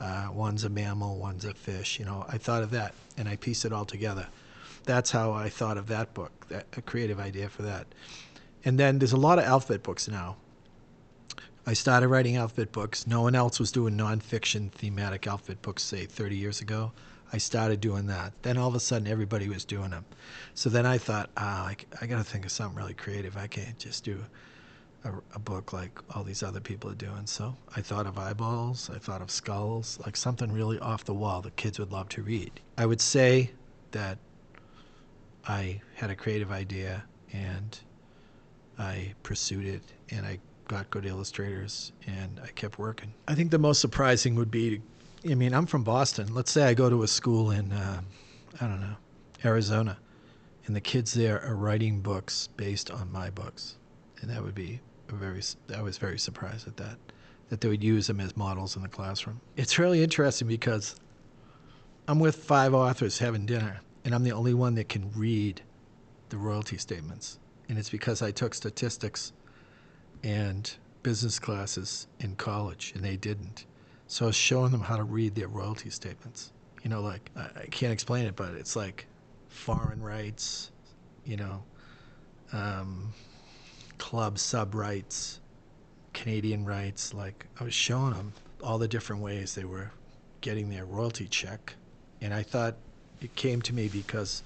Uh, 0.00 0.28
one's 0.32 0.64
a 0.64 0.70
mammal, 0.70 1.18
one's 1.18 1.44
a 1.44 1.52
fish. 1.52 1.98
You 1.98 2.06
know, 2.06 2.24
I 2.30 2.38
thought 2.38 2.62
of 2.62 2.70
that 2.70 2.94
and 3.18 3.28
I 3.28 3.36
pieced 3.36 3.66
it 3.66 3.74
all 3.74 3.84
together. 3.84 4.26
That's 4.84 5.10
how 5.10 5.32
I 5.32 5.50
thought 5.50 5.76
of 5.76 5.86
that 5.88 6.14
book, 6.14 6.46
that, 6.48 6.64
a 6.78 6.80
creative 6.80 7.20
idea 7.20 7.50
for 7.50 7.60
that. 7.60 7.86
And 8.64 8.80
then 8.80 8.98
there's 8.98 9.12
a 9.12 9.18
lot 9.18 9.38
of 9.38 9.44
alphabet 9.44 9.82
books 9.82 10.08
now. 10.08 10.36
I 11.64 11.74
started 11.74 12.08
writing 12.08 12.36
outfit 12.36 12.72
books. 12.72 13.06
No 13.06 13.22
one 13.22 13.36
else 13.36 13.60
was 13.60 13.70
doing 13.70 13.96
nonfiction 13.96 14.72
thematic 14.72 15.28
outfit 15.28 15.62
books, 15.62 15.84
say 15.84 16.06
30 16.06 16.36
years 16.36 16.60
ago. 16.60 16.90
I 17.32 17.38
started 17.38 17.80
doing 17.80 18.06
that. 18.06 18.32
Then 18.42 18.58
all 18.58 18.68
of 18.68 18.74
a 18.74 18.80
sudden, 18.80 19.06
everybody 19.06 19.48
was 19.48 19.64
doing 19.64 19.90
them. 19.90 20.04
So 20.54 20.68
then 20.68 20.86
I 20.86 20.98
thought, 20.98 21.30
ah, 21.36 21.66
I, 21.66 21.76
I 22.00 22.06
got 22.06 22.18
to 22.18 22.24
think 22.24 22.44
of 22.44 22.50
something 22.50 22.76
really 22.76 22.94
creative. 22.94 23.36
I 23.36 23.46
can't 23.46 23.78
just 23.78 24.02
do 24.02 24.24
a, 25.04 25.12
a, 25.34 25.38
book 25.38 25.72
like 25.72 25.98
all 26.14 26.24
these 26.24 26.42
other 26.42 26.60
people 26.60 26.90
are 26.90 26.96
doing. 26.96 27.26
So 27.26 27.56
I 27.76 27.80
thought 27.80 28.06
of 28.06 28.18
eyeballs. 28.18 28.90
I 28.92 28.98
thought 28.98 29.22
of 29.22 29.30
skulls, 29.30 30.00
like 30.04 30.16
something 30.16 30.52
really 30.52 30.80
off 30.80 31.04
the 31.04 31.14
wall 31.14 31.42
that 31.42 31.56
kids 31.56 31.78
would 31.78 31.92
love 31.92 32.08
to 32.10 32.22
read. 32.22 32.60
I 32.76 32.86
would 32.86 33.00
say 33.00 33.52
that 33.92 34.18
I 35.46 35.80
had 35.94 36.10
a 36.10 36.16
creative 36.16 36.50
idea 36.50 37.04
and 37.32 37.78
I 38.78 39.14
pursued 39.22 39.66
it 39.66 39.82
and 40.10 40.26
I 40.26 40.38
got 40.72 40.88
good 40.88 41.04
illustrators 41.04 41.92
and 42.06 42.40
I 42.42 42.46
kept 42.48 42.78
working. 42.78 43.12
I 43.28 43.34
think 43.34 43.50
the 43.50 43.58
most 43.58 43.78
surprising 43.78 44.36
would 44.36 44.50
be, 44.50 44.80
I 45.30 45.34
mean, 45.34 45.52
I'm 45.52 45.66
from 45.66 45.84
Boston. 45.84 46.32
Let's 46.32 46.50
say 46.50 46.64
I 46.64 46.72
go 46.72 46.88
to 46.88 47.02
a 47.02 47.08
school 47.08 47.50
in, 47.50 47.72
uh, 47.72 48.00
I 48.58 48.66
don't 48.66 48.80
know, 48.80 48.96
Arizona, 49.44 49.98
and 50.64 50.74
the 50.74 50.80
kids 50.80 51.12
there 51.12 51.42
are 51.44 51.56
writing 51.56 52.00
books 52.00 52.48
based 52.56 52.90
on 52.90 53.12
my 53.12 53.28
books, 53.28 53.76
and 54.22 54.30
that 54.30 54.42
would 54.42 54.54
be 54.54 54.80
a 55.10 55.14
very. 55.14 55.42
I 55.76 55.82
was 55.82 55.98
very 55.98 56.18
surprised 56.18 56.66
at 56.66 56.78
that, 56.78 56.96
that 57.50 57.60
they 57.60 57.68
would 57.68 57.84
use 57.84 58.06
them 58.06 58.20
as 58.20 58.34
models 58.34 58.74
in 58.74 58.82
the 58.82 58.88
classroom. 58.88 59.42
It's 59.56 59.78
really 59.78 60.02
interesting 60.02 60.48
because 60.48 60.96
I'm 62.08 62.18
with 62.18 62.36
five 62.36 62.72
authors 62.72 63.18
having 63.18 63.44
dinner, 63.44 63.80
and 64.06 64.14
I'm 64.14 64.22
the 64.22 64.32
only 64.32 64.54
one 64.54 64.74
that 64.76 64.88
can 64.88 65.10
read 65.14 65.60
the 66.30 66.38
royalty 66.38 66.78
statements, 66.78 67.38
and 67.68 67.78
it's 67.78 67.90
because 67.90 68.22
I 68.22 68.30
took 68.30 68.54
statistics 68.54 69.34
and 70.22 70.72
business 71.02 71.38
classes 71.38 72.06
in 72.20 72.36
college, 72.36 72.92
and 72.94 73.04
they 73.04 73.16
didn't. 73.16 73.66
So 74.06 74.26
I 74.26 74.28
was 74.28 74.36
showing 74.36 74.70
them 74.70 74.82
how 74.82 74.96
to 74.96 75.04
read 75.04 75.34
their 75.34 75.48
royalty 75.48 75.90
statements. 75.90 76.52
You 76.82 76.90
know, 76.90 77.00
like, 77.00 77.30
I 77.36 77.66
can't 77.70 77.92
explain 77.92 78.26
it, 78.26 78.36
but 78.36 78.54
it's 78.54 78.76
like 78.76 79.06
foreign 79.48 80.02
rights, 80.02 80.70
you 81.24 81.36
know, 81.36 81.62
um, 82.52 83.12
club 83.98 84.38
sub 84.38 84.74
rights, 84.74 85.40
Canadian 86.12 86.64
rights. 86.64 87.14
Like, 87.14 87.46
I 87.60 87.64
was 87.64 87.74
showing 87.74 88.12
them 88.12 88.32
all 88.62 88.78
the 88.78 88.88
different 88.88 89.22
ways 89.22 89.54
they 89.54 89.64
were 89.64 89.90
getting 90.40 90.68
their 90.70 90.84
royalty 90.84 91.26
check. 91.26 91.74
And 92.20 92.34
I 92.34 92.42
thought 92.42 92.76
it 93.20 93.34
came 93.34 93.62
to 93.62 93.72
me 93.72 93.88
because 93.88 94.42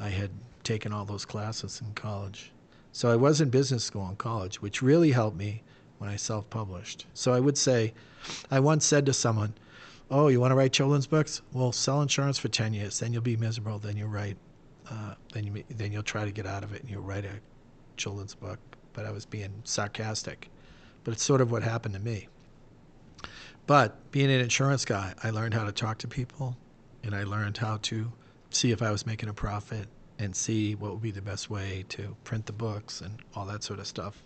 I 0.00 0.08
had 0.08 0.30
taken 0.64 0.92
all 0.92 1.04
those 1.04 1.24
classes 1.24 1.82
in 1.84 1.92
college. 1.94 2.50
So 2.92 3.10
I 3.10 3.16
was 3.16 3.40
in 3.40 3.48
business 3.48 3.84
school 3.84 4.08
in 4.08 4.16
college, 4.16 4.60
which 4.60 4.82
really 4.82 5.12
helped 5.12 5.36
me 5.36 5.62
when 5.98 6.10
I 6.10 6.16
self 6.16 6.48
published. 6.50 7.06
So 7.14 7.32
I 7.32 7.40
would 7.40 7.56
say, 7.56 7.94
I 8.50 8.60
once 8.60 8.84
said 8.84 9.06
to 9.06 9.12
someone, 9.12 9.54
Oh, 10.10 10.28
you 10.28 10.40
want 10.40 10.50
to 10.50 10.56
write 10.56 10.74
children's 10.74 11.06
books? 11.06 11.40
Well, 11.52 11.72
sell 11.72 12.02
insurance 12.02 12.38
for 12.38 12.48
10 12.48 12.74
years, 12.74 12.98
then 12.98 13.14
you'll 13.14 13.22
be 13.22 13.36
miserable, 13.36 13.78
then 13.78 13.96
you'll 13.96 14.10
write, 14.10 14.36
uh, 14.90 15.14
then, 15.32 15.44
you, 15.44 15.64
then 15.70 15.90
you'll 15.90 16.02
try 16.02 16.26
to 16.26 16.30
get 16.30 16.46
out 16.46 16.62
of 16.62 16.74
it 16.74 16.82
and 16.82 16.90
you'll 16.90 17.02
write 17.02 17.24
a 17.24 17.40
children's 17.96 18.34
book. 18.34 18.58
But 18.92 19.06
I 19.06 19.10
was 19.10 19.24
being 19.24 19.62
sarcastic. 19.64 20.50
But 21.02 21.14
it's 21.14 21.22
sort 21.22 21.40
of 21.40 21.50
what 21.50 21.62
happened 21.62 21.94
to 21.94 22.00
me. 22.00 22.28
But 23.66 24.10
being 24.10 24.30
an 24.30 24.40
insurance 24.40 24.84
guy, 24.84 25.14
I 25.22 25.30
learned 25.30 25.54
how 25.54 25.64
to 25.64 25.72
talk 25.72 25.96
to 25.98 26.08
people 26.08 26.58
and 27.04 27.14
I 27.14 27.24
learned 27.24 27.56
how 27.56 27.78
to 27.82 28.12
see 28.50 28.70
if 28.70 28.82
I 28.82 28.90
was 28.90 29.06
making 29.06 29.30
a 29.30 29.34
profit 29.34 29.88
and 30.22 30.36
see 30.36 30.74
what 30.74 30.92
would 30.92 31.02
be 31.02 31.10
the 31.10 31.20
best 31.20 31.50
way 31.50 31.84
to 31.88 32.16
print 32.22 32.46
the 32.46 32.52
books 32.52 33.00
and 33.00 33.18
all 33.34 33.44
that 33.46 33.64
sort 33.64 33.80
of 33.80 33.86
stuff. 33.86 34.22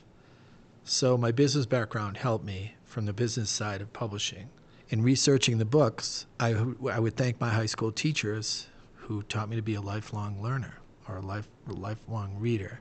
So 0.84 1.16
my 1.16 1.32
business 1.32 1.66
background 1.66 2.18
helped 2.18 2.44
me 2.44 2.74
from 2.84 3.06
the 3.06 3.12
business 3.12 3.50
side 3.50 3.80
of 3.80 3.92
publishing. 3.92 4.50
In 4.90 5.02
researching 5.02 5.58
the 5.58 5.64
books, 5.64 6.26
I, 6.38 6.54
I 6.90 7.00
would 7.00 7.16
thank 7.16 7.40
my 7.40 7.48
high 7.48 7.66
school 7.66 7.90
teachers 7.90 8.68
who 8.94 9.22
taught 9.22 9.48
me 9.48 9.56
to 9.56 9.62
be 9.62 9.74
a 9.74 9.80
lifelong 9.80 10.40
learner 10.40 10.74
or 11.08 11.16
a 11.16 11.22
life, 11.22 11.48
lifelong 11.66 12.36
reader. 12.38 12.80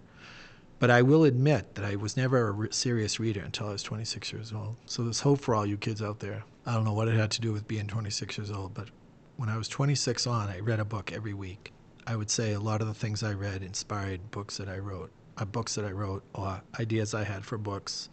But 0.77 0.91
I 0.91 1.01
will 1.01 1.23
admit 1.23 1.75
that 1.75 1.85
I 1.85 1.95
was 1.95 2.17
never 2.17 2.65
a 2.65 2.73
serious 2.73 3.19
reader 3.19 3.41
until 3.41 3.69
I 3.69 3.71
was 3.71 3.83
26 3.83 4.33
years 4.33 4.51
old. 4.51 4.75
So 4.85 5.03
there's 5.03 5.21
hope 5.21 5.39
for 5.39 5.55
all 5.55 5.65
you 5.65 5.77
kids 5.77 6.01
out 6.01 6.19
there. 6.19 6.43
I 6.65 6.73
don't 6.73 6.83
know 6.83 6.93
what 6.93 7.07
it 7.07 7.15
had 7.15 7.31
to 7.31 7.41
do 7.41 7.53
with 7.53 7.67
being 7.67 7.87
26 7.87 8.37
years 8.37 8.51
old, 8.51 8.73
but 8.73 8.89
when 9.37 9.47
I 9.49 9.57
was 9.57 9.69
26 9.69 10.27
on, 10.27 10.49
I 10.49 10.59
read 10.59 10.79
a 10.79 10.85
book 10.85 11.13
every 11.13 11.33
week. 11.33 11.71
I 12.07 12.15
would 12.15 12.29
say 12.29 12.53
a 12.53 12.59
lot 12.59 12.81
of 12.81 12.87
the 12.87 12.93
things 12.93 13.23
I 13.23 13.33
read 13.33 13.63
inspired 13.63 14.31
books 14.31 14.57
that 14.57 14.69
I 14.69 14.77
wrote, 14.77 15.11
uh, 15.37 15.45
books 15.45 15.75
that 15.75 15.85
I 15.85 15.91
wrote, 15.91 16.23
or 16.33 16.61
ideas 16.79 17.13
I 17.13 17.23
had 17.23 17.43
for 17.43 17.57
books, 17.57 18.09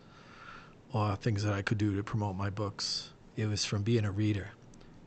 or 0.92 1.16
things 1.16 1.42
that 1.44 1.52
I 1.52 1.62
could 1.62 1.78
do 1.78 1.94
to 1.96 2.02
promote 2.02 2.37
my 2.37 2.50
books. 2.50 3.11
It 3.37 3.46
was 3.46 3.64
from 3.64 3.82
being 3.82 4.04
a 4.04 4.11
reader. 4.11 4.50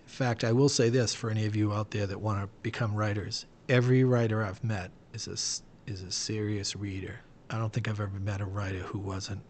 In 0.05 0.11
fact, 0.11 0.43
I 0.43 0.51
will 0.51 0.69
say 0.69 0.89
this 0.89 1.13
for 1.13 1.29
any 1.29 1.45
of 1.45 1.55
you 1.55 1.73
out 1.73 1.91
there 1.91 2.07
that 2.07 2.21
want 2.21 2.41
to 2.41 2.49
become 2.61 2.95
writers 2.95 3.45
every 3.69 4.03
writer 4.03 4.43
I've 4.43 4.63
met 4.63 4.91
is 5.13 5.27
a, 5.27 5.91
is 5.91 6.01
a 6.01 6.11
serious 6.11 6.75
reader. 6.75 7.19
I 7.49 7.57
don't 7.57 7.71
think 7.71 7.87
I've 7.87 7.99
ever 7.99 8.19
met 8.19 8.41
a 8.41 8.45
writer 8.45 8.79
who 8.79 8.99
wasn't 8.99 9.41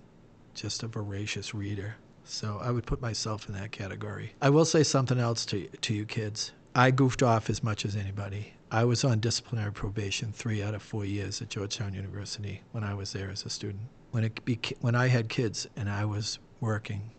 just 0.53 0.83
a 0.83 0.87
voracious 0.87 1.53
reader. 1.53 1.95
So 2.23 2.59
I 2.61 2.71
would 2.71 2.85
put 2.85 3.01
myself 3.01 3.47
in 3.47 3.55
that 3.55 3.71
category. 3.71 4.33
I 4.41 4.49
will 4.49 4.65
say 4.65 4.83
something 4.83 5.19
else 5.19 5.45
to, 5.47 5.67
to 5.67 5.93
you 5.93 6.05
kids. 6.05 6.51
I 6.73 6.91
goofed 6.91 7.23
off 7.23 7.49
as 7.49 7.63
much 7.63 7.85
as 7.85 7.95
anybody. 7.95 8.53
I 8.71 8.83
was 8.83 9.03
on 9.03 9.19
disciplinary 9.19 9.71
probation 9.71 10.31
three 10.31 10.63
out 10.63 10.73
of 10.73 10.81
four 10.81 11.05
years 11.05 11.41
at 11.41 11.49
Georgetown 11.49 11.93
University 11.93 12.61
when 12.71 12.83
I 12.83 12.95
was 12.95 13.13
there 13.13 13.29
as 13.29 13.45
a 13.45 13.49
student. 13.49 13.83
When, 14.11 14.23
it 14.23 14.43
beca- 14.43 14.77
when 14.81 14.95
I 14.95 15.07
had 15.07 15.29
kids 15.29 15.67
and 15.75 15.87
I 15.87 16.05
was 16.05 16.39
working, 16.61 17.11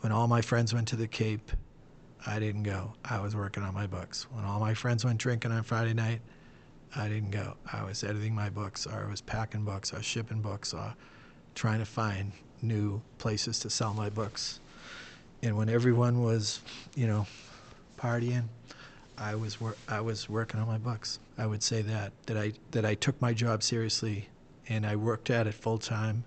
when 0.00 0.10
all 0.10 0.26
my 0.26 0.40
friends 0.40 0.72
went 0.72 0.88
to 0.88 0.96
the 0.96 1.06
Cape, 1.06 1.52
I 2.26 2.38
didn't 2.38 2.62
go. 2.62 2.94
I 3.04 3.20
was 3.20 3.36
working 3.36 3.62
on 3.62 3.74
my 3.74 3.86
books. 3.86 4.26
When 4.30 4.44
all 4.44 4.58
my 4.58 4.72
friends 4.72 5.04
went 5.04 5.18
drinking 5.18 5.52
on 5.52 5.62
Friday 5.64 5.92
night, 5.92 6.22
I 6.96 7.08
didn't 7.08 7.30
go. 7.30 7.56
I 7.70 7.84
was 7.84 8.02
editing 8.02 8.34
my 8.34 8.48
books, 8.48 8.86
or 8.86 9.04
I 9.06 9.10
was 9.10 9.20
packing 9.20 9.64
books, 9.64 9.92
or 9.92 10.02
shipping 10.02 10.40
books, 10.40 10.72
or 10.72 10.94
trying 11.54 11.78
to 11.80 11.84
find 11.84 12.32
new 12.62 13.00
places 13.18 13.58
to 13.60 13.70
sell 13.70 13.92
my 13.92 14.08
books. 14.08 14.60
And 15.42 15.56
when 15.56 15.68
everyone 15.68 16.22
was, 16.22 16.60
you 16.94 17.06
know, 17.06 17.26
partying, 17.98 18.44
I 19.20 19.34
was 19.34 19.60
wor- 19.60 19.76
I 19.86 20.00
was 20.00 20.28
working 20.28 20.60
on 20.60 20.66
my 20.66 20.78
books. 20.78 21.20
I 21.36 21.46
would 21.46 21.62
say 21.62 21.82
that 21.82 22.12
that 22.26 22.36
I 22.38 22.52
that 22.70 22.84
I 22.86 22.94
took 22.94 23.20
my 23.20 23.32
job 23.34 23.62
seriously, 23.62 24.28
and 24.68 24.86
I 24.86 24.96
worked 24.96 25.28
at 25.30 25.46
it 25.46 25.52
full 25.54 25.78
time, 25.78 26.24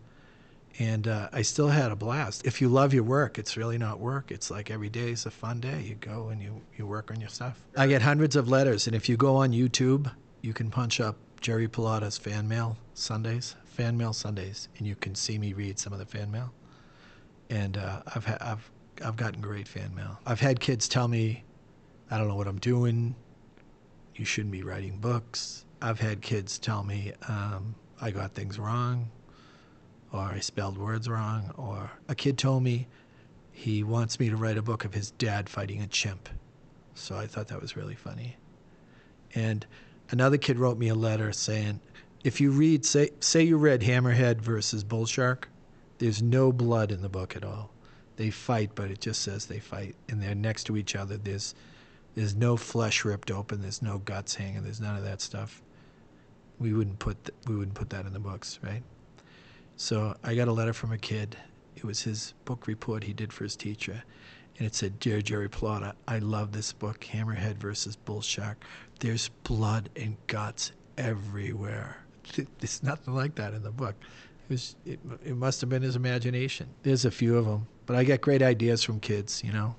and 0.79 1.07
uh, 1.07 1.29
I 1.33 1.41
still 1.41 1.69
had 1.69 1.91
a 1.91 1.95
blast. 1.95 2.45
If 2.45 2.61
you 2.61 2.69
love 2.69 2.93
your 2.93 3.03
work, 3.03 3.39
it's 3.39 3.57
really 3.57 3.77
not 3.79 3.99
work. 3.99 4.31
It's 4.31 4.51
like 4.51 4.69
every 4.69 4.89
day 4.89 5.09
is 5.11 5.25
a 5.25 5.31
fun 5.31 5.59
day. 5.59 5.81
You 5.81 5.95
go 5.95 6.29
and 6.29 6.41
you 6.41 6.61
you 6.77 6.85
work 6.85 7.09
on 7.09 7.19
your 7.19 7.29
stuff. 7.29 7.59
I 7.75 7.87
get 7.87 8.03
hundreds 8.03 8.35
of 8.35 8.47
letters, 8.47 8.85
and 8.85 8.95
if 8.95 9.09
you 9.09 9.17
go 9.17 9.37
on 9.37 9.51
YouTube, 9.51 10.11
you 10.41 10.53
can 10.53 10.69
punch 10.69 10.99
up 10.99 11.15
Jerry 11.41 11.67
Pallotta's 11.67 12.17
fan 12.19 12.47
mail 12.47 12.77
Sundays, 12.93 13.55
fan 13.65 13.97
mail 13.97 14.13
Sundays, 14.13 14.69
and 14.77 14.85
you 14.87 14.95
can 14.95 15.15
see 15.15 15.39
me 15.39 15.53
read 15.53 15.79
some 15.79 15.93
of 15.93 15.99
the 15.99 16.05
fan 16.05 16.29
mail. 16.31 16.53
And 17.49 17.77
uh, 17.77 18.03
I've 18.15 18.25
ha- 18.25 18.37
I've 18.39 18.71
I've 19.03 19.17
gotten 19.17 19.41
great 19.41 19.67
fan 19.67 19.93
mail. 19.95 20.19
I've 20.25 20.39
had 20.39 20.59
kids 20.59 20.87
tell 20.87 21.07
me, 21.07 21.43
I 22.09 22.17
don't 22.17 22.27
know 22.27 22.35
what 22.35 22.47
I'm 22.47 22.59
doing. 22.59 23.15
You 24.15 24.25
shouldn't 24.25 24.51
be 24.51 24.63
writing 24.63 24.97
books. 24.97 25.65
I've 25.81 25.99
had 25.99 26.21
kids 26.21 26.59
tell 26.59 26.83
me 26.83 27.13
um, 27.27 27.75
I 27.99 28.11
got 28.11 28.33
things 28.33 28.59
wrong, 28.59 29.09
or 30.11 30.19
I 30.19 30.39
spelled 30.39 30.77
words 30.77 31.09
wrong, 31.09 31.51
or 31.57 31.91
a 32.07 32.15
kid 32.15 32.37
told 32.37 32.63
me 32.63 32.87
he 33.51 33.83
wants 33.83 34.19
me 34.19 34.29
to 34.29 34.35
write 34.35 34.57
a 34.57 34.61
book 34.61 34.85
of 34.85 34.93
his 34.93 35.11
dad 35.11 35.49
fighting 35.49 35.81
a 35.81 35.87
chimp. 35.87 36.29
So 36.95 37.15
I 37.15 37.27
thought 37.27 37.47
that 37.47 37.61
was 37.61 37.75
really 37.75 37.95
funny. 37.95 38.37
And 39.35 39.65
another 40.11 40.37
kid 40.37 40.59
wrote 40.59 40.77
me 40.77 40.89
a 40.89 40.95
letter 40.95 41.31
saying, 41.31 41.79
if 42.23 42.39
you 42.39 42.51
read, 42.51 42.85
say, 42.85 43.09
say 43.19 43.43
you 43.43 43.57
read 43.57 43.81
Hammerhead 43.81 44.39
versus 44.39 44.83
Bull 44.83 45.05
Shark, 45.05 45.49
there's 45.97 46.21
no 46.21 46.51
blood 46.51 46.91
in 46.91 47.01
the 47.01 47.09
book 47.09 47.35
at 47.35 47.43
all. 47.43 47.71
They 48.15 48.29
fight, 48.29 48.71
but 48.75 48.91
it 48.91 49.01
just 49.01 49.21
says 49.21 49.45
they 49.45 49.59
fight, 49.59 49.95
and 50.07 50.21
they're 50.21 50.35
next 50.35 50.65
to 50.65 50.77
each 50.77 50.95
other. 50.95 51.17
There's, 51.17 51.55
there's 52.15 52.35
no 52.35 52.57
flesh 52.57 53.05
ripped 53.05 53.31
open. 53.31 53.61
There's 53.61 53.81
no 53.81 53.99
guts 53.99 54.35
hanging. 54.35 54.63
There's 54.63 54.81
none 54.81 54.95
of 54.95 55.03
that 55.03 55.21
stuff. 55.21 55.61
We 56.59 56.73
wouldn't 56.73 56.99
put 56.99 57.23
th- 57.25 57.35
we 57.47 57.55
wouldn't 57.55 57.75
put 57.75 57.89
that 57.89 58.05
in 58.05 58.13
the 58.13 58.19
books, 58.19 58.59
right? 58.63 58.83
So 59.75 60.15
I 60.23 60.35
got 60.35 60.47
a 60.47 60.51
letter 60.51 60.73
from 60.73 60.91
a 60.91 60.97
kid. 60.97 61.35
It 61.75 61.83
was 61.83 62.01
his 62.01 62.33
book 62.45 62.67
report 62.67 63.03
he 63.03 63.13
did 63.13 63.33
for 63.33 63.43
his 63.43 63.55
teacher, 63.55 64.03
and 64.57 64.67
it 64.67 64.75
said, 64.75 64.99
"Dear 64.99 65.21
Jerry 65.21 65.49
Pallotta, 65.49 65.93
I 66.07 66.19
love 66.19 66.51
this 66.51 66.71
book, 66.71 67.01
Hammerhead 67.01 67.55
versus 67.55 67.95
Bull 67.95 68.21
Shark. 68.21 68.63
There's 68.99 69.29
blood 69.43 69.89
and 69.95 70.15
guts 70.27 70.71
everywhere. 70.97 71.97
There's 72.59 72.83
nothing 72.83 73.15
like 73.15 73.35
that 73.35 73.53
in 73.53 73.63
the 73.63 73.71
book. 73.71 73.95
It 74.49 74.53
was 74.53 74.75
it, 74.85 74.99
it 75.25 75.35
must 75.35 75.61
have 75.61 75.69
been 75.69 75.81
his 75.81 75.95
imagination. 75.95 76.69
There's 76.83 77.05
a 77.05 77.11
few 77.11 77.37
of 77.37 77.45
them, 77.45 77.67
but 77.87 77.95
I 77.95 78.03
get 78.03 78.21
great 78.21 78.43
ideas 78.43 78.83
from 78.83 78.99
kids. 78.99 79.43
You 79.43 79.51
know, 79.53 79.75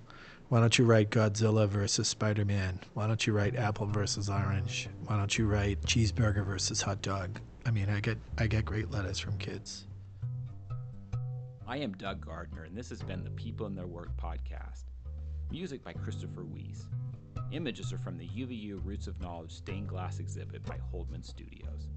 why 0.54 0.60
don't 0.60 0.78
you 0.78 0.84
write 0.84 1.10
Godzilla 1.10 1.66
versus 1.66 2.06
Spider-Man? 2.06 2.78
Why 2.92 3.08
don't 3.08 3.26
you 3.26 3.32
write 3.32 3.56
Apple 3.56 3.86
versus 3.86 4.30
Orange? 4.30 4.88
Why 5.06 5.16
don't 5.16 5.36
you 5.36 5.48
write 5.48 5.82
Cheeseburger 5.82 6.46
versus 6.46 6.80
Hot 6.80 7.02
Dog? 7.02 7.40
I 7.66 7.72
mean, 7.72 7.90
I 7.90 7.98
get 7.98 8.18
I 8.38 8.46
get 8.46 8.64
great 8.64 8.88
letters 8.92 9.18
from 9.18 9.36
kids. 9.36 9.88
I 11.66 11.78
am 11.78 11.94
Doug 11.94 12.24
Gardner, 12.24 12.62
and 12.62 12.76
this 12.76 12.88
has 12.90 13.02
been 13.02 13.24
the 13.24 13.30
People 13.30 13.66
in 13.66 13.74
Their 13.74 13.88
Work 13.88 14.16
podcast. 14.16 14.84
Music 15.50 15.82
by 15.82 15.92
Christopher 15.92 16.44
Weiss. 16.44 16.86
Images 17.50 17.92
are 17.92 17.98
from 17.98 18.16
the 18.16 18.28
UVU 18.28 18.78
Roots 18.84 19.08
of 19.08 19.20
Knowledge 19.20 19.50
stained 19.50 19.88
glass 19.88 20.20
exhibit 20.20 20.64
by 20.64 20.78
Holdman 20.92 21.24
Studios. 21.24 21.88